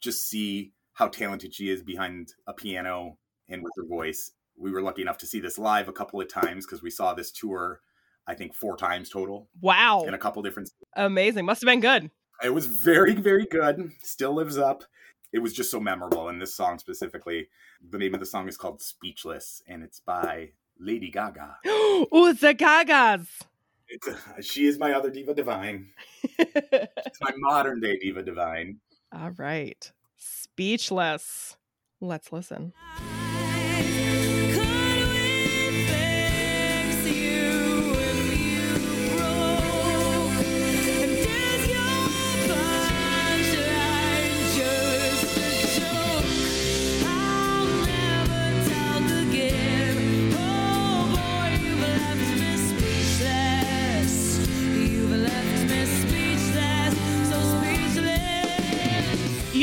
just 0.00 0.28
see 0.28 0.72
how 0.94 1.08
talented 1.08 1.54
she 1.54 1.70
is 1.70 1.82
behind 1.82 2.34
a 2.46 2.52
piano 2.52 3.16
and 3.48 3.62
with 3.62 3.72
her 3.76 3.86
voice. 3.86 4.32
We 4.56 4.70
were 4.70 4.82
lucky 4.82 5.02
enough 5.02 5.18
to 5.18 5.26
see 5.26 5.40
this 5.40 5.58
live 5.58 5.88
a 5.88 5.92
couple 5.92 6.20
of 6.20 6.28
times 6.28 6.66
because 6.66 6.82
we 6.82 6.90
saw 6.90 7.14
this 7.14 7.30
tour, 7.30 7.80
I 8.26 8.34
think, 8.34 8.54
four 8.54 8.76
times 8.76 9.08
total 9.08 9.48
Wow. 9.60 10.04
in 10.06 10.14
a 10.14 10.18
couple 10.18 10.42
different. 10.42 10.70
Amazing. 10.96 11.46
Must 11.46 11.62
have 11.62 11.66
been 11.66 11.80
good. 11.80 12.10
It 12.42 12.52
was 12.52 12.66
very, 12.66 13.14
very 13.14 13.46
good. 13.46 13.92
Still 14.02 14.34
lives 14.34 14.58
up. 14.58 14.84
It 15.32 15.38
was 15.38 15.52
just 15.52 15.70
so 15.70 15.80
memorable. 15.80 16.28
And 16.28 16.40
this 16.42 16.54
song 16.54 16.78
specifically, 16.78 17.48
the 17.88 17.98
name 17.98 18.12
of 18.14 18.20
the 18.20 18.26
song 18.26 18.48
is 18.48 18.56
called 18.56 18.82
Speechless, 18.82 19.62
and 19.66 19.82
it's 19.82 20.00
by 20.00 20.50
Lady 20.80 21.10
Gaga. 21.10 21.58
Ooh, 21.66 22.32
the 22.32 22.54
Gagas. 22.54 23.26
It's 23.88 24.06
uh, 24.08 24.14
she 24.40 24.66
is 24.66 24.78
my 24.78 24.92
other 24.92 25.10
diva 25.10 25.34
divine. 25.34 25.88
It's 26.38 27.20
my 27.20 27.32
modern 27.36 27.80
day 27.80 27.98
diva 27.98 28.22
divine. 28.22 28.78
All 29.12 29.32
right. 29.32 29.90
Speechless. 30.16 31.56
Let's 32.00 32.32
listen. 32.32 32.72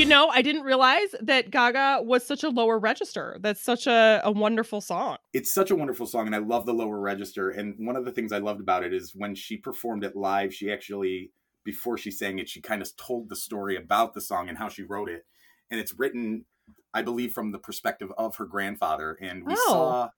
Know, 0.08 0.28
I 0.30 0.42
didn't 0.42 0.64
realize 0.64 1.10
that 1.22 1.52
Gaga 1.52 2.02
was 2.04 2.26
such 2.26 2.44
a 2.44 2.50
lower 2.50 2.80
register. 2.80 3.38
That's 3.40 3.62
such 3.62 3.88
a, 3.88 4.22
a 4.24 4.32
wonderful 4.32 4.82
song. 4.82 5.18
It's 5.34 5.54
such 5.54 5.72
a 5.72 5.76
wonderful 5.76 6.06
song, 6.06 6.26
and 6.26 6.36
I 6.36 6.40
love 6.40 6.66
the 6.66 6.74
lower 6.74 7.00
register. 7.00 7.50
And 7.50 7.76
one 7.78 7.96
of 7.96 8.06
the 8.06 8.12
things 8.12 8.32
I 8.32 8.40
loved 8.40 8.60
about 8.62 8.84
it 8.84 8.94
is 8.94 9.14
when 9.16 9.36
she 9.36 9.58
performed 9.58 10.04
it 10.04 10.16
live, 10.16 10.54
she 10.54 10.72
actually, 10.72 11.32
before 11.64 11.98
she 11.98 12.12
sang 12.12 12.40
it, 12.40 12.50
she 12.50 12.62
kind 12.62 12.82
of 12.82 12.96
told 12.98 13.30
the 13.30 13.36
story 13.36 13.76
about 13.76 14.14
the 14.14 14.22
song 14.22 14.50
and 14.50 14.58
how 14.58 14.70
she 14.70 14.84
wrote 14.84 15.10
it. 15.10 15.26
And 15.70 15.80
it's 15.80 15.98
written, 15.98 16.46
I 16.94 17.02
believe, 17.02 17.34
from 17.34 17.52
the 17.52 17.60
perspective 17.60 18.10
of 18.18 18.38
her 18.38 18.46
grandfather. 18.46 19.18
And 19.22 19.44
we 19.46 19.54
Oh. 19.56 19.72
saw 19.72 20.10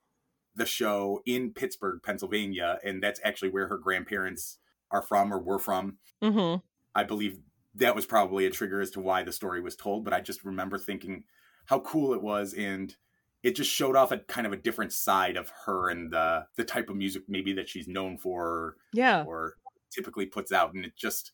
the 0.56 0.66
show 0.66 1.22
in 1.26 1.54
Pittsburgh, 1.54 2.02
Pennsylvania, 2.04 2.80
and 2.84 3.02
that's 3.02 3.20
actually 3.24 3.50
where 3.50 3.68
her 3.68 3.78
grandparents 3.78 4.60
are 4.92 5.02
from 5.02 5.34
or 5.34 5.40
were 5.40 5.60
from. 5.60 5.98
hmm 6.22 6.56
I 6.96 7.04
believe 7.04 7.40
that 7.76 7.96
was 7.96 8.06
probably 8.06 8.46
a 8.46 8.50
trigger 8.52 8.82
as 8.82 8.92
to 8.92 9.00
why 9.00 9.24
the 9.24 9.32
story 9.32 9.62
was 9.62 9.76
told, 9.76 10.04
but 10.04 10.14
I 10.14 10.22
just 10.22 10.44
remember 10.44 10.78
thinking 10.78 11.24
how 11.66 11.80
cool 11.82 12.14
it 12.14 12.22
was 12.22 12.54
and 12.54 12.96
it 13.44 13.56
just 13.56 13.72
showed 13.72 13.96
off 13.96 14.12
a 14.12 14.18
kind 14.20 14.46
of 14.48 14.54
a 14.54 14.58
different 14.58 14.92
side 14.92 15.38
of 15.38 15.52
her 15.66 15.90
and 15.90 16.12
the 16.12 16.48
the 16.56 16.64
type 16.66 16.90
of 16.90 16.96
music 16.98 17.24
maybe 17.28 17.54
that 17.54 17.70
she's 17.70 17.88
known 17.88 18.18
for 18.18 18.76
Yeah. 18.94 19.24
or 19.26 19.56
typically 19.92 20.26
puts 20.26 20.52
out 20.52 20.74
and 20.74 20.84
it 20.86 20.96
just 20.96 21.32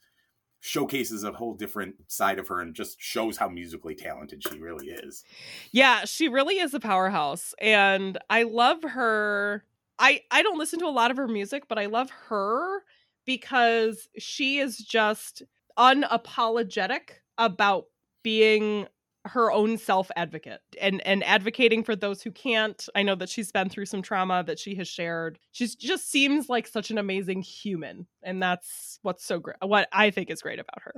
showcases 0.61 1.23
a 1.23 1.31
whole 1.31 1.53
different 1.53 1.95
side 2.11 2.39
of 2.39 2.47
her 2.47 2.59
and 2.61 2.75
just 2.75 2.99
shows 3.01 3.37
how 3.37 3.47
musically 3.49 3.95
talented 3.95 4.43
she 4.43 4.59
really 4.59 4.89
is. 4.89 5.25
Yeah, 5.71 6.05
she 6.05 6.27
really 6.27 6.59
is 6.59 6.73
a 6.73 6.79
powerhouse. 6.79 7.53
And 7.59 8.17
I 8.29 8.43
love 8.43 8.83
her. 8.83 9.63
I 9.99 10.23
I 10.31 10.41
don't 10.41 10.57
listen 10.57 10.79
to 10.79 10.87
a 10.87 10.89
lot 10.89 11.11
of 11.11 11.17
her 11.17 11.27
music, 11.27 11.67
but 11.67 11.77
I 11.77 11.85
love 11.85 12.09
her 12.09 12.83
because 13.25 14.09
she 14.17 14.59
is 14.59 14.77
just 14.77 15.43
unapologetic 15.77 17.11
about 17.37 17.85
being 18.23 18.87
her 19.25 19.51
own 19.51 19.77
self 19.77 20.11
advocate 20.15 20.61
and 20.79 21.05
and 21.05 21.23
advocating 21.23 21.83
for 21.83 21.95
those 21.95 22.21
who 22.21 22.31
can't. 22.31 22.87
I 22.95 23.03
know 23.03 23.15
that 23.15 23.29
she's 23.29 23.51
been 23.51 23.69
through 23.69 23.87
some 23.87 24.01
trauma 24.03 24.43
that 24.45 24.59
she 24.59 24.75
has 24.75 24.87
shared. 24.87 25.39
She 25.51 25.67
just 25.67 26.09
seems 26.09 26.47
like 26.49 26.67
such 26.67 26.91
an 26.91 26.97
amazing 26.99 27.41
human, 27.41 28.07
and 28.23 28.41
that's 28.41 28.99
what's 29.01 29.25
so 29.25 29.39
great. 29.39 29.57
What 29.61 29.89
I 29.91 30.11
think 30.11 30.29
is 30.29 30.41
great 30.41 30.59
about 30.59 30.81
her. 30.83 30.93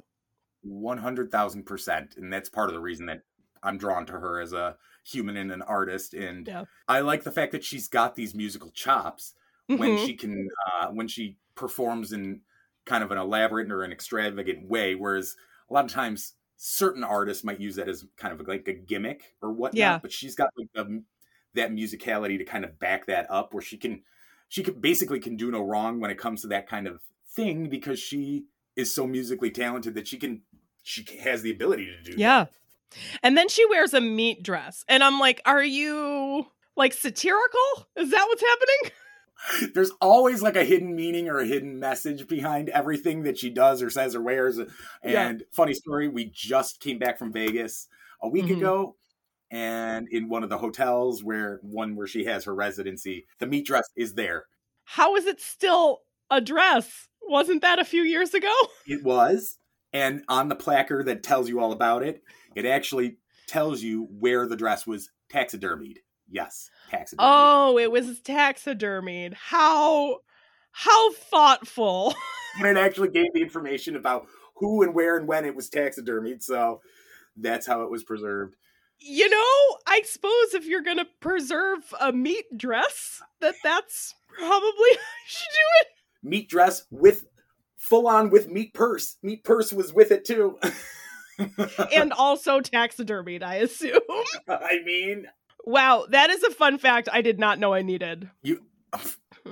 100,000% 0.61 2.17
and 2.17 2.31
that's 2.31 2.49
part 2.49 2.69
of 2.69 2.73
the 2.73 2.81
reason 2.81 3.05
that 3.05 3.21
I'm 3.63 3.77
drawn 3.77 4.05
to 4.07 4.13
her 4.13 4.39
as 4.39 4.53
a 4.53 4.77
human 5.05 5.37
and 5.37 5.51
an 5.51 5.61
artist 5.61 6.13
and 6.13 6.47
Yeah. 6.47 6.65
I 6.87 7.01
like 7.01 7.23
the 7.23 7.31
fact 7.31 7.51
that 7.53 7.63
she's 7.63 7.87
got 7.87 8.15
these 8.15 8.33
musical 8.35 8.71
chops 8.71 9.33
when 9.75 9.95
Mhm. 9.95 9.97
she 9.97 10.15
can 10.15 10.47
uh, 10.73 10.87
when 10.89 11.07
she 11.07 11.37
performs 11.55 12.11
in 12.11 12.41
kind 12.87 13.03
of 13.03 13.11
an 13.11 13.17
elaborate 13.19 13.71
or 13.71 13.83
an 13.83 13.91
extravagant 13.91 14.67
way 14.67 14.95
whereas 14.95 15.35
a 15.69 15.73
lot 15.73 15.85
of 15.85 15.91
times 15.91 16.33
certain 16.55 17.03
artists 17.03 17.43
might 17.43 17.59
use 17.61 17.75
that 17.75 17.87
as 17.87 18.03
kind 18.17 18.33
of 18.39 18.47
like 18.47 18.67
a 18.67 18.73
gimmick 18.73 19.35
or 19.41 19.51
whatnot 19.51 19.77
Yeah. 19.77 19.99
but 20.01 20.11
she's 20.11 20.33
got 20.33 20.49
like 20.57 20.69
the, 20.73 21.03
that 21.53 21.71
musicality 21.71 22.37
to 22.39 22.43
kind 22.45 22.65
of 22.65 22.79
back 22.79 23.05
that 23.07 23.29
up 23.29 23.53
where 23.53 23.61
she 23.61 23.77
can 23.77 24.01
she 24.49 24.63
can 24.63 24.79
basically 24.79 25.19
can 25.19 25.35
do 25.35 25.51
no 25.51 25.61
wrong 25.61 25.99
when 25.99 26.09
it 26.09 26.17
comes 26.17 26.41
to 26.41 26.47
that 26.47 26.67
kind 26.67 26.87
of 26.87 27.01
thing 27.35 27.69
because 27.69 27.99
she 27.99 28.45
is 28.75 28.93
so 28.93 29.05
musically 29.05 29.51
talented 29.51 29.93
that 29.95 30.07
she 30.07 30.17
can 30.17 30.41
she 30.83 31.05
has 31.21 31.41
the 31.41 31.51
ability 31.51 31.85
to 31.85 32.01
do 32.01 32.11
that. 32.11 32.17
Yeah. 32.19 32.45
And 33.21 33.37
then 33.37 33.49
she 33.49 33.65
wears 33.65 33.93
a 33.93 33.99
meat 33.99 34.41
dress. 34.41 34.85
And 34.87 35.03
I'm 35.03 35.19
like, 35.19 35.41
are 35.45 35.63
you 35.63 36.47
like 36.77 36.93
satirical? 36.93 37.87
Is 37.97 38.09
that 38.11 38.25
what's 38.27 38.41
happening? 38.41 38.91
there's 39.73 39.91
always 40.01 40.41
like 40.41 40.55
a 40.55 40.63
hidden 40.65 40.95
meaning 40.95 41.29
or 41.29 41.39
a 41.39 41.45
hidden 41.45 41.79
message 41.79 42.27
behind 42.27 42.69
everything 42.69 43.23
that 43.23 43.37
she 43.37 43.49
does 43.49 43.81
or 43.81 43.89
says 43.89 44.15
or 44.15 44.21
wears. 44.21 44.57
And 44.57 44.67
Yeah. 45.03 45.33
funny 45.51 45.73
story, 45.73 46.07
we 46.07 46.25
just 46.25 46.79
came 46.79 46.99
back 46.99 47.17
from 47.17 47.31
Vegas 47.31 47.87
a 48.21 48.29
week 48.29 48.49
Mhm. 48.49 48.57
ago. 48.57 48.97
And 49.51 50.07
in 50.09 50.29
one 50.29 50.43
of 50.43 50.49
the 50.49 50.57
hotels 50.57 51.23
where 51.23 51.59
one 51.63 51.95
where 51.95 52.07
she 52.07 52.25
has 52.25 52.45
her 52.45 52.55
residency, 52.55 53.27
the 53.39 53.47
meat 53.47 53.65
dress 53.65 53.87
is 53.95 54.15
there. 54.15 54.47
How 54.85 55.15
is 55.15 55.25
it 55.25 55.39
still 55.41 56.01
a 56.31 56.41
dress? 56.41 57.07
Wasn't 57.21 57.61
that 57.61 57.79
a 57.79 57.85
few 57.85 58.03
years 58.03 58.33
ago? 58.33 58.53
It 58.85 59.03
was. 59.03 59.59
And 59.93 60.23
on 60.29 60.47
the 60.49 60.55
placard 60.55 61.05
that 61.07 61.23
tells 61.23 61.49
you 61.49 61.59
all 61.59 61.71
about 61.71 62.03
it, 62.03 62.23
it 62.55 62.65
actually 62.65 63.17
tells 63.47 63.81
you 63.83 64.03
where 64.05 64.47
the 64.47 64.55
dress 64.55 64.87
was 64.87 65.11
taxidermied. 65.29 65.97
Yes, 66.29 66.69
taxidermied. 66.91 67.17
Oh, 67.19 67.77
it 67.77 67.91
was 67.91 68.19
taxidermied. 68.19 69.33
How 69.33 70.19
how 70.71 71.11
thoughtful. 71.13 72.13
But 72.59 72.69
it 72.69 72.77
actually 72.77 73.09
gave 73.09 73.31
the 73.33 73.41
information 73.41 73.95
about 73.95 74.27
who 74.55 74.81
and 74.83 74.93
where 74.93 75.15
and 75.17 75.27
when 75.27 75.45
it 75.45 75.55
was 75.55 75.69
taxidermied. 75.69 76.41
So 76.43 76.81
that's 77.35 77.67
how 77.67 77.83
it 77.83 77.91
was 77.91 78.03
preserved. 78.03 78.55
you 78.99 79.29
know, 79.29 79.77
I 79.85 80.01
suppose 80.05 80.53
if 80.53 80.65
you're 80.65 80.81
gonna 80.81 81.05
preserve 81.19 81.79
a 81.99 82.11
meat 82.11 82.45
dress, 82.57 83.21
that 83.41 83.55
that's 83.63 84.15
probably 84.37 84.49
how 84.51 84.63
you 84.65 85.27
should 85.27 85.53
do 85.53 85.61
it. 85.81 85.87
Meat 86.23 86.49
dress 86.49 86.83
with 86.89 87.25
full 87.77 88.07
on 88.07 88.31
with 88.31 88.49
meat 88.49 88.73
purse. 88.73 89.17
Meat 89.21 89.43
purse 89.43 89.71
was 89.71 89.93
with 89.93 90.11
it 90.11 90.25
too. 90.25 90.57
And 91.93 92.13
also 92.13 92.61
taxidermied, 92.61 93.43
I 93.43 93.57
assume. 93.57 93.99
I 94.49 94.79
mean, 94.83 95.27
Wow, 95.67 96.05
that 96.11 96.29
is 96.29 96.43
a 96.43 96.49
fun 96.51 96.77
fact 96.77 97.09
I 97.11 97.21
did 97.21 97.39
not 97.39 97.59
know 97.59 97.73
I 97.73 97.81
needed. 97.81 98.29
you 98.41 98.63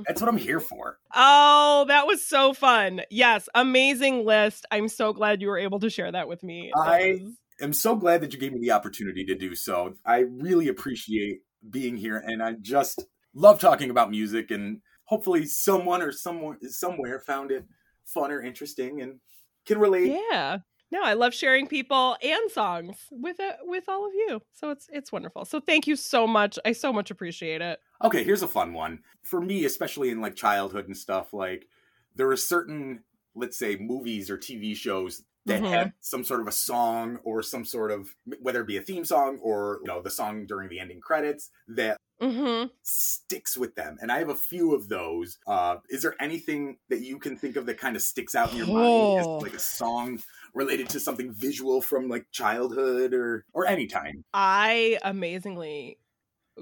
that's 0.08 0.21
what 0.21 0.30
I'm 0.30 0.38
here 0.38 0.62
for. 0.62 0.97
Oh, 1.13 1.84
that 1.89 2.08
was 2.08 2.25
so 2.25 2.54
fun. 2.54 3.01
Yes, 3.10 3.49
amazing 3.54 4.25
list. 4.25 4.65
I'm 4.71 4.88
so 4.88 5.12
glad 5.12 5.41
you 5.41 5.49
were 5.49 5.58
able 5.58 5.80
to 5.82 5.89
share 5.89 6.10
that 6.13 6.30
with 6.30 6.41
me. 6.41 6.71
I- 6.75 7.19
was- 7.21 7.34
I'm 7.62 7.73
so 7.73 7.95
glad 7.95 8.21
that 8.21 8.34
you 8.34 8.39
gave 8.39 8.54
me 8.54 8.60
the 8.60 8.71
opportunity 8.71 9.23
to 9.25 9.36
do 9.36 9.56
so. 9.56 9.95
I 10.06 10.19
really 10.19 10.67
appreciate 10.69 11.39
being 11.69 11.95
here 11.97 12.21
and 12.25 12.41
I 12.43 12.54
just 12.62 13.06
love 13.34 13.60
talking 13.60 13.89
about 13.89 14.10
music 14.10 14.51
and 14.51 14.82
hopefully 15.06 15.45
someone 15.45 16.01
or 16.01 16.12
someone 16.13 16.58
somewhere 16.69 17.19
found 17.19 17.51
it 17.51 17.65
fun 18.06 18.32
or 18.32 18.41
interesting 18.41 19.01
and 19.01 19.19
can 19.65 19.80
relate. 19.80 20.17
Yeah. 20.32 20.60
No, 20.91 21.02
I 21.04 21.13
love 21.13 21.34
sharing 21.34 21.67
people 21.67 22.15
and 22.21 22.52
songs 22.52 23.08
with 23.12 23.39
uh, 23.39 23.54
with 23.63 23.86
all 23.88 24.06
of 24.08 24.13
you. 24.13 24.41
So 24.52 24.69
it's 24.69 24.88
it's 24.91 25.12
wonderful. 25.12 25.45
So 25.45 25.60
thank 25.60 25.88
you 25.88 25.95
so 25.95 26.28
much. 26.28 26.60
I 26.63 26.71
so 26.74 26.93
much 26.93 27.12
appreciate 27.12 27.62
it. 27.62 27.80
Okay, 28.04 28.24
here's 28.24 28.41
a 28.43 28.48
fun 28.48 28.74
one. 28.74 29.04
For 29.24 29.39
me, 29.41 29.65
especially 29.65 30.10
in 30.10 30.21
like 30.21 30.36
childhood 30.36 30.88
and 30.88 30.98
stuff, 30.98 31.34
like 31.34 31.67
there 32.13 32.30
are 32.30 32.38
certain, 32.38 33.04
let's 33.36 33.58
say, 33.58 33.78
movies 33.78 34.30
or 34.30 34.38
TV 34.38 34.76
shows 34.76 35.24
that 35.45 35.63
Mhm. 35.63 35.71
have 35.71 35.91
some 36.02 36.24
sort 36.24 36.41
of 36.41 36.48
a 36.48 36.52
song 36.52 37.17
or 37.24 37.41
some 37.41 37.63
sort 37.63 37.91
of 37.91 38.13
whether 38.41 38.62
it 38.62 38.67
be 38.67 38.78
a 38.78 38.82
theme 38.82 39.06
song 39.06 39.38
or 39.41 39.80
you 39.82 39.88
know 39.88 40.02
the 40.02 40.10
song 40.10 40.45
during 40.45 40.69
the 40.69 40.80
ending 40.80 41.00
credits 41.00 41.52
that 41.67 41.98
Mhm. 42.19 42.69
sticks 42.84 43.58
with 43.58 43.76
them. 43.76 43.98
And 44.02 44.12
I 44.12 44.19
have 44.19 44.30
a 44.30 44.36
few 44.36 44.76
of 44.76 44.89
those. 44.89 45.39
Uh, 45.48 45.78
is 45.89 46.02
there 46.04 46.15
anything 46.21 46.80
that 46.89 47.02
you 47.02 47.19
can 47.19 47.38
think 47.38 47.56
of 47.56 47.65
that 47.67 47.80
kind 47.80 47.95
of 47.95 48.02
sticks 48.04 48.36
out 48.36 48.52
in 48.52 48.58
your 48.58 48.67
mind 48.67 49.13
Oh. 49.17 49.19
as 49.19 49.28
like 49.41 49.54
a 49.56 49.60
song 49.60 50.19
related 50.56 50.89
to 50.89 51.00
something 51.00 51.32
visual 51.34 51.82
from 51.82 52.10
like 52.10 52.26
childhood 52.32 53.13
or 53.13 53.46
or 53.54 53.68
any 53.68 53.88
time? 53.88 54.24
I 54.34 54.98
amazingly 55.04 56.00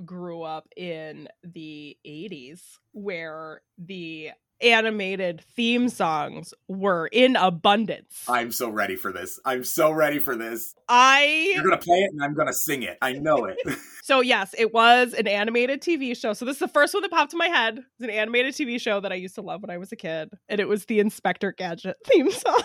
grew 0.06 0.42
up 0.42 0.68
in 0.76 1.28
the 1.44 1.96
80s 2.06 2.60
where 2.92 3.62
the 3.78 4.32
animated 4.62 5.42
theme 5.56 5.90
songs 5.90 6.54
were 6.68 7.08
in 7.08 7.36
abundance. 7.36 8.24
I'm 8.28 8.52
so 8.52 8.70
ready 8.70 8.96
for 8.96 9.12
this. 9.12 9.40
I'm 9.46 9.64
so 9.64 9.92
ready 9.92 10.20
for 10.20 10.36
this. 10.36 10.74
I 10.88 11.52
You're 11.54 11.64
gonna 11.64 11.78
play 11.78 11.98
it 11.98 12.12
and 12.14 12.24
I'm 12.24 12.34
gonna 12.34 12.54
sing 12.54 12.84
it. 12.84 12.98
I 13.02 13.14
know 13.14 13.46
it. 13.46 13.58
So 14.04 14.20
yes, 14.20 14.54
it 14.58 14.74
was 14.74 15.14
an 15.14 15.30
animated 15.30 15.82
TV 15.82 16.16
show. 16.18 16.34
So 16.34 16.44
this 16.44 16.56
is 16.56 16.60
the 16.60 16.68
first 16.68 16.94
one 16.94 17.04
that 17.04 17.12
popped 17.12 17.32
in 17.32 17.40
my 17.40 17.48
head. 17.48 17.78
It's 17.78 18.02
an 18.02 18.10
animated 18.10 18.54
TV 18.54 18.78
show 18.78 19.00
that 19.00 19.14
I 19.14 19.16
used 19.16 19.36
to 19.36 19.42
love 19.42 19.62
when 19.62 19.70
I 19.70 19.78
was 19.78 19.94
a 19.94 19.96
kid, 19.96 20.30
and 20.50 20.60
it 20.60 20.68
was 20.68 20.84
the 20.84 21.00
Inspector 21.00 21.50
Gadget 21.54 21.96
theme 22.06 22.30
song. 22.30 22.62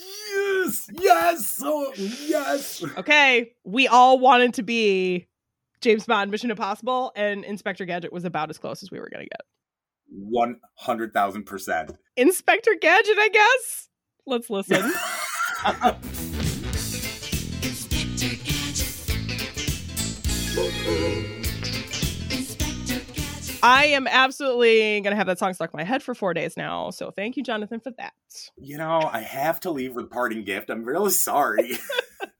Yes, 0.00 0.90
yes, 0.92 1.60
oh, 1.62 1.92
yes. 1.96 2.84
okay, 2.96 3.52
we 3.64 3.88
all 3.88 4.18
wanted 4.18 4.54
to 4.54 4.62
be 4.62 5.26
James 5.80 6.06
Bond, 6.06 6.30
Mission 6.30 6.50
Impossible, 6.50 7.12
and 7.16 7.44
Inspector 7.44 7.84
Gadget 7.84 8.12
was 8.12 8.24
about 8.24 8.50
as 8.50 8.58
close 8.58 8.82
as 8.82 8.90
we 8.90 8.98
were 9.00 9.08
gonna 9.10 9.24
get. 9.24 9.40
One 10.08 10.56
hundred 10.76 11.12
thousand 11.12 11.44
percent. 11.44 11.92
Inspector 12.16 12.74
Gadget, 12.80 13.16
I 13.18 13.28
guess. 13.28 13.88
Let's 14.26 14.50
listen. 14.50 14.92
I 23.62 23.86
am 23.86 24.06
absolutely 24.06 25.00
gonna 25.00 25.16
have 25.16 25.26
that 25.26 25.38
song 25.38 25.54
stuck 25.54 25.72
in 25.72 25.78
my 25.78 25.84
head 25.84 26.02
for 26.02 26.14
four 26.14 26.34
days 26.34 26.56
now. 26.56 26.90
So 26.90 27.10
thank 27.10 27.36
you, 27.36 27.42
Jonathan, 27.42 27.80
for 27.80 27.92
that. 27.98 28.12
You 28.56 28.78
know, 28.78 29.08
I 29.12 29.20
have 29.20 29.60
to 29.60 29.70
leave 29.70 29.94
with 29.94 30.06
a 30.06 30.08
parting 30.08 30.44
gift. 30.44 30.70
I'm 30.70 30.84
really 30.84 31.10
sorry. 31.10 31.78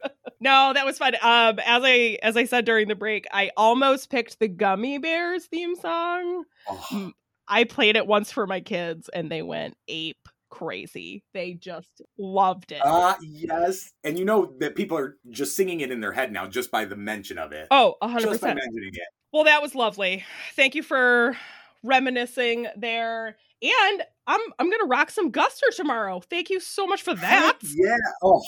No, 0.41 0.73
that 0.73 0.87
was 0.87 0.97
fun. 0.97 1.15
Um, 1.17 1.59
as 1.59 1.83
I 1.85 2.19
as 2.23 2.35
I 2.35 2.45
said 2.45 2.65
during 2.65 2.89
the 2.89 2.95
break, 2.95 3.27
I 3.31 3.51
almost 3.59 4.09
picked 4.09 4.39
the 4.39 4.49
Gummi 4.49 5.01
Bears 5.01 5.45
theme 5.45 5.77
song. 5.77 6.45
Oh, 6.67 7.13
I 7.47 7.65
played 7.65 7.97
it 7.97 8.07
once 8.07 8.33
for 8.33 8.47
my 8.47 8.61
kids, 8.61 9.11
and 9.13 9.31
they 9.31 9.43
went 9.43 9.75
ape 9.87 10.29
crazy. 10.49 11.23
They 11.35 11.53
just 11.55 12.01
loved 12.19 12.73
it. 12.73 12.81
Ah, 12.83 13.19
yes. 13.21 13.91
And 14.03 14.19
you 14.19 14.25
know 14.25 14.55
that 14.61 14.77
people 14.77 14.97
are 14.97 15.19
just 15.29 15.57
singing 15.57 15.81
it 15.81 15.91
in 15.91 16.01
their 16.01 16.13
head 16.13 16.33
now 16.33 16.47
just 16.47 16.71
by 16.71 16.87
the 16.87 16.97
mention 16.97 17.37
of 17.37 17.53
it. 17.53 17.69
oh, 17.71 17.97
a 18.01 18.09
hundred 18.09 18.31
just 18.31 18.41
by 18.41 18.49
mentioning 18.55 18.93
it. 18.95 19.09
Well, 19.33 19.45
that 19.45 19.63
was 19.63 19.75
lovely. 19.75 20.25
Thank 20.55 20.75
you 20.75 20.83
for 20.83 21.37
reminiscing 21.83 22.67
there. 22.77 23.37
And 23.63 24.03
I'm 24.27 24.41
I'm 24.59 24.71
gonna 24.71 24.87
rock 24.87 25.11
some 25.11 25.31
Guster 25.31 25.75
tomorrow. 25.75 26.21
Thank 26.21 26.51
you 26.51 26.61
so 26.61 26.87
much 26.87 27.03
for 27.03 27.15
that. 27.15 27.59
Yeah. 27.63 27.97
Oh, 28.23 28.43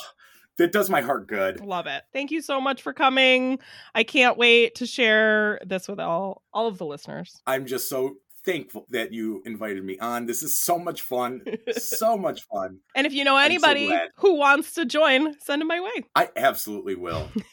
that 0.59 0.73
does 0.73 0.91
my 0.91 1.01
heart 1.01 1.27
good. 1.27 1.61
Love 1.61 1.87
it. 1.87 2.03
Thank 2.13 2.31
you 2.31 2.41
so 2.41 2.61
much 2.61 2.83
for 2.83 2.93
coming. 2.93 3.59
I 3.95 4.05
can't 4.05 4.37
wait 4.37 4.75
to 4.77 4.87
share 4.87 5.61
this 5.67 5.89
with 5.89 6.01
all 6.01 6.43
all 6.53 6.67
of 6.67 6.79
the 6.79 6.87
listeners. 6.87 7.41
I'm 7.47 7.67
just 7.67 7.89
so 7.89 8.17
thankful 8.45 8.87
that 8.91 9.13
you 9.13 9.43
invited 9.45 9.85
me 9.85 9.99
on. 9.99 10.27
This 10.27 10.43
is 10.43 10.59
so 10.59 10.79
much 10.79 11.03
fun. 11.03 11.43
so 11.73 12.17
much 12.17 12.43
fun. 12.43 12.79
And 12.95 13.07
if 13.07 13.13
you 13.13 13.25
know 13.25 13.37
I'm 13.37 13.43
so 13.43 13.69
anybody 13.71 13.99
who 14.17 14.37
wants 14.37 14.75
to 14.75 14.85
join, 14.85 15.39
send 15.41 15.61
them 15.61 15.69
my 15.69 15.81
way. 15.81 16.05
I 16.15 16.31
absolutely 16.37 16.95
will. 16.95 17.29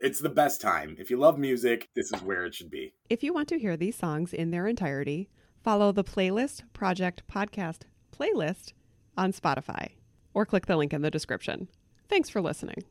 it's 0.00 0.20
the 0.20 0.28
best 0.28 0.60
time. 0.60 0.96
If 0.98 1.10
you 1.10 1.16
love 1.16 1.38
music, 1.38 1.88
this 1.94 2.12
is 2.12 2.22
where 2.22 2.44
it 2.44 2.54
should 2.54 2.70
be. 2.70 2.94
If 3.08 3.22
you 3.22 3.32
want 3.32 3.48
to 3.48 3.58
hear 3.58 3.76
these 3.76 3.96
songs 3.96 4.32
in 4.32 4.50
their 4.50 4.66
entirety, 4.66 5.28
follow 5.62 5.92
the 5.92 6.04
Playlist 6.04 6.62
Project 6.72 7.22
Podcast 7.32 7.82
playlist 8.16 8.72
on 9.16 9.32
Spotify 9.32 9.90
or 10.34 10.46
click 10.46 10.66
the 10.66 10.76
link 10.76 10.92
in 10.92 11.02
the 11.02 11.10
description. 11.10 11.68
Thanks 12.08 12.28
for 12.28 12.40
listening. 12.40 12.84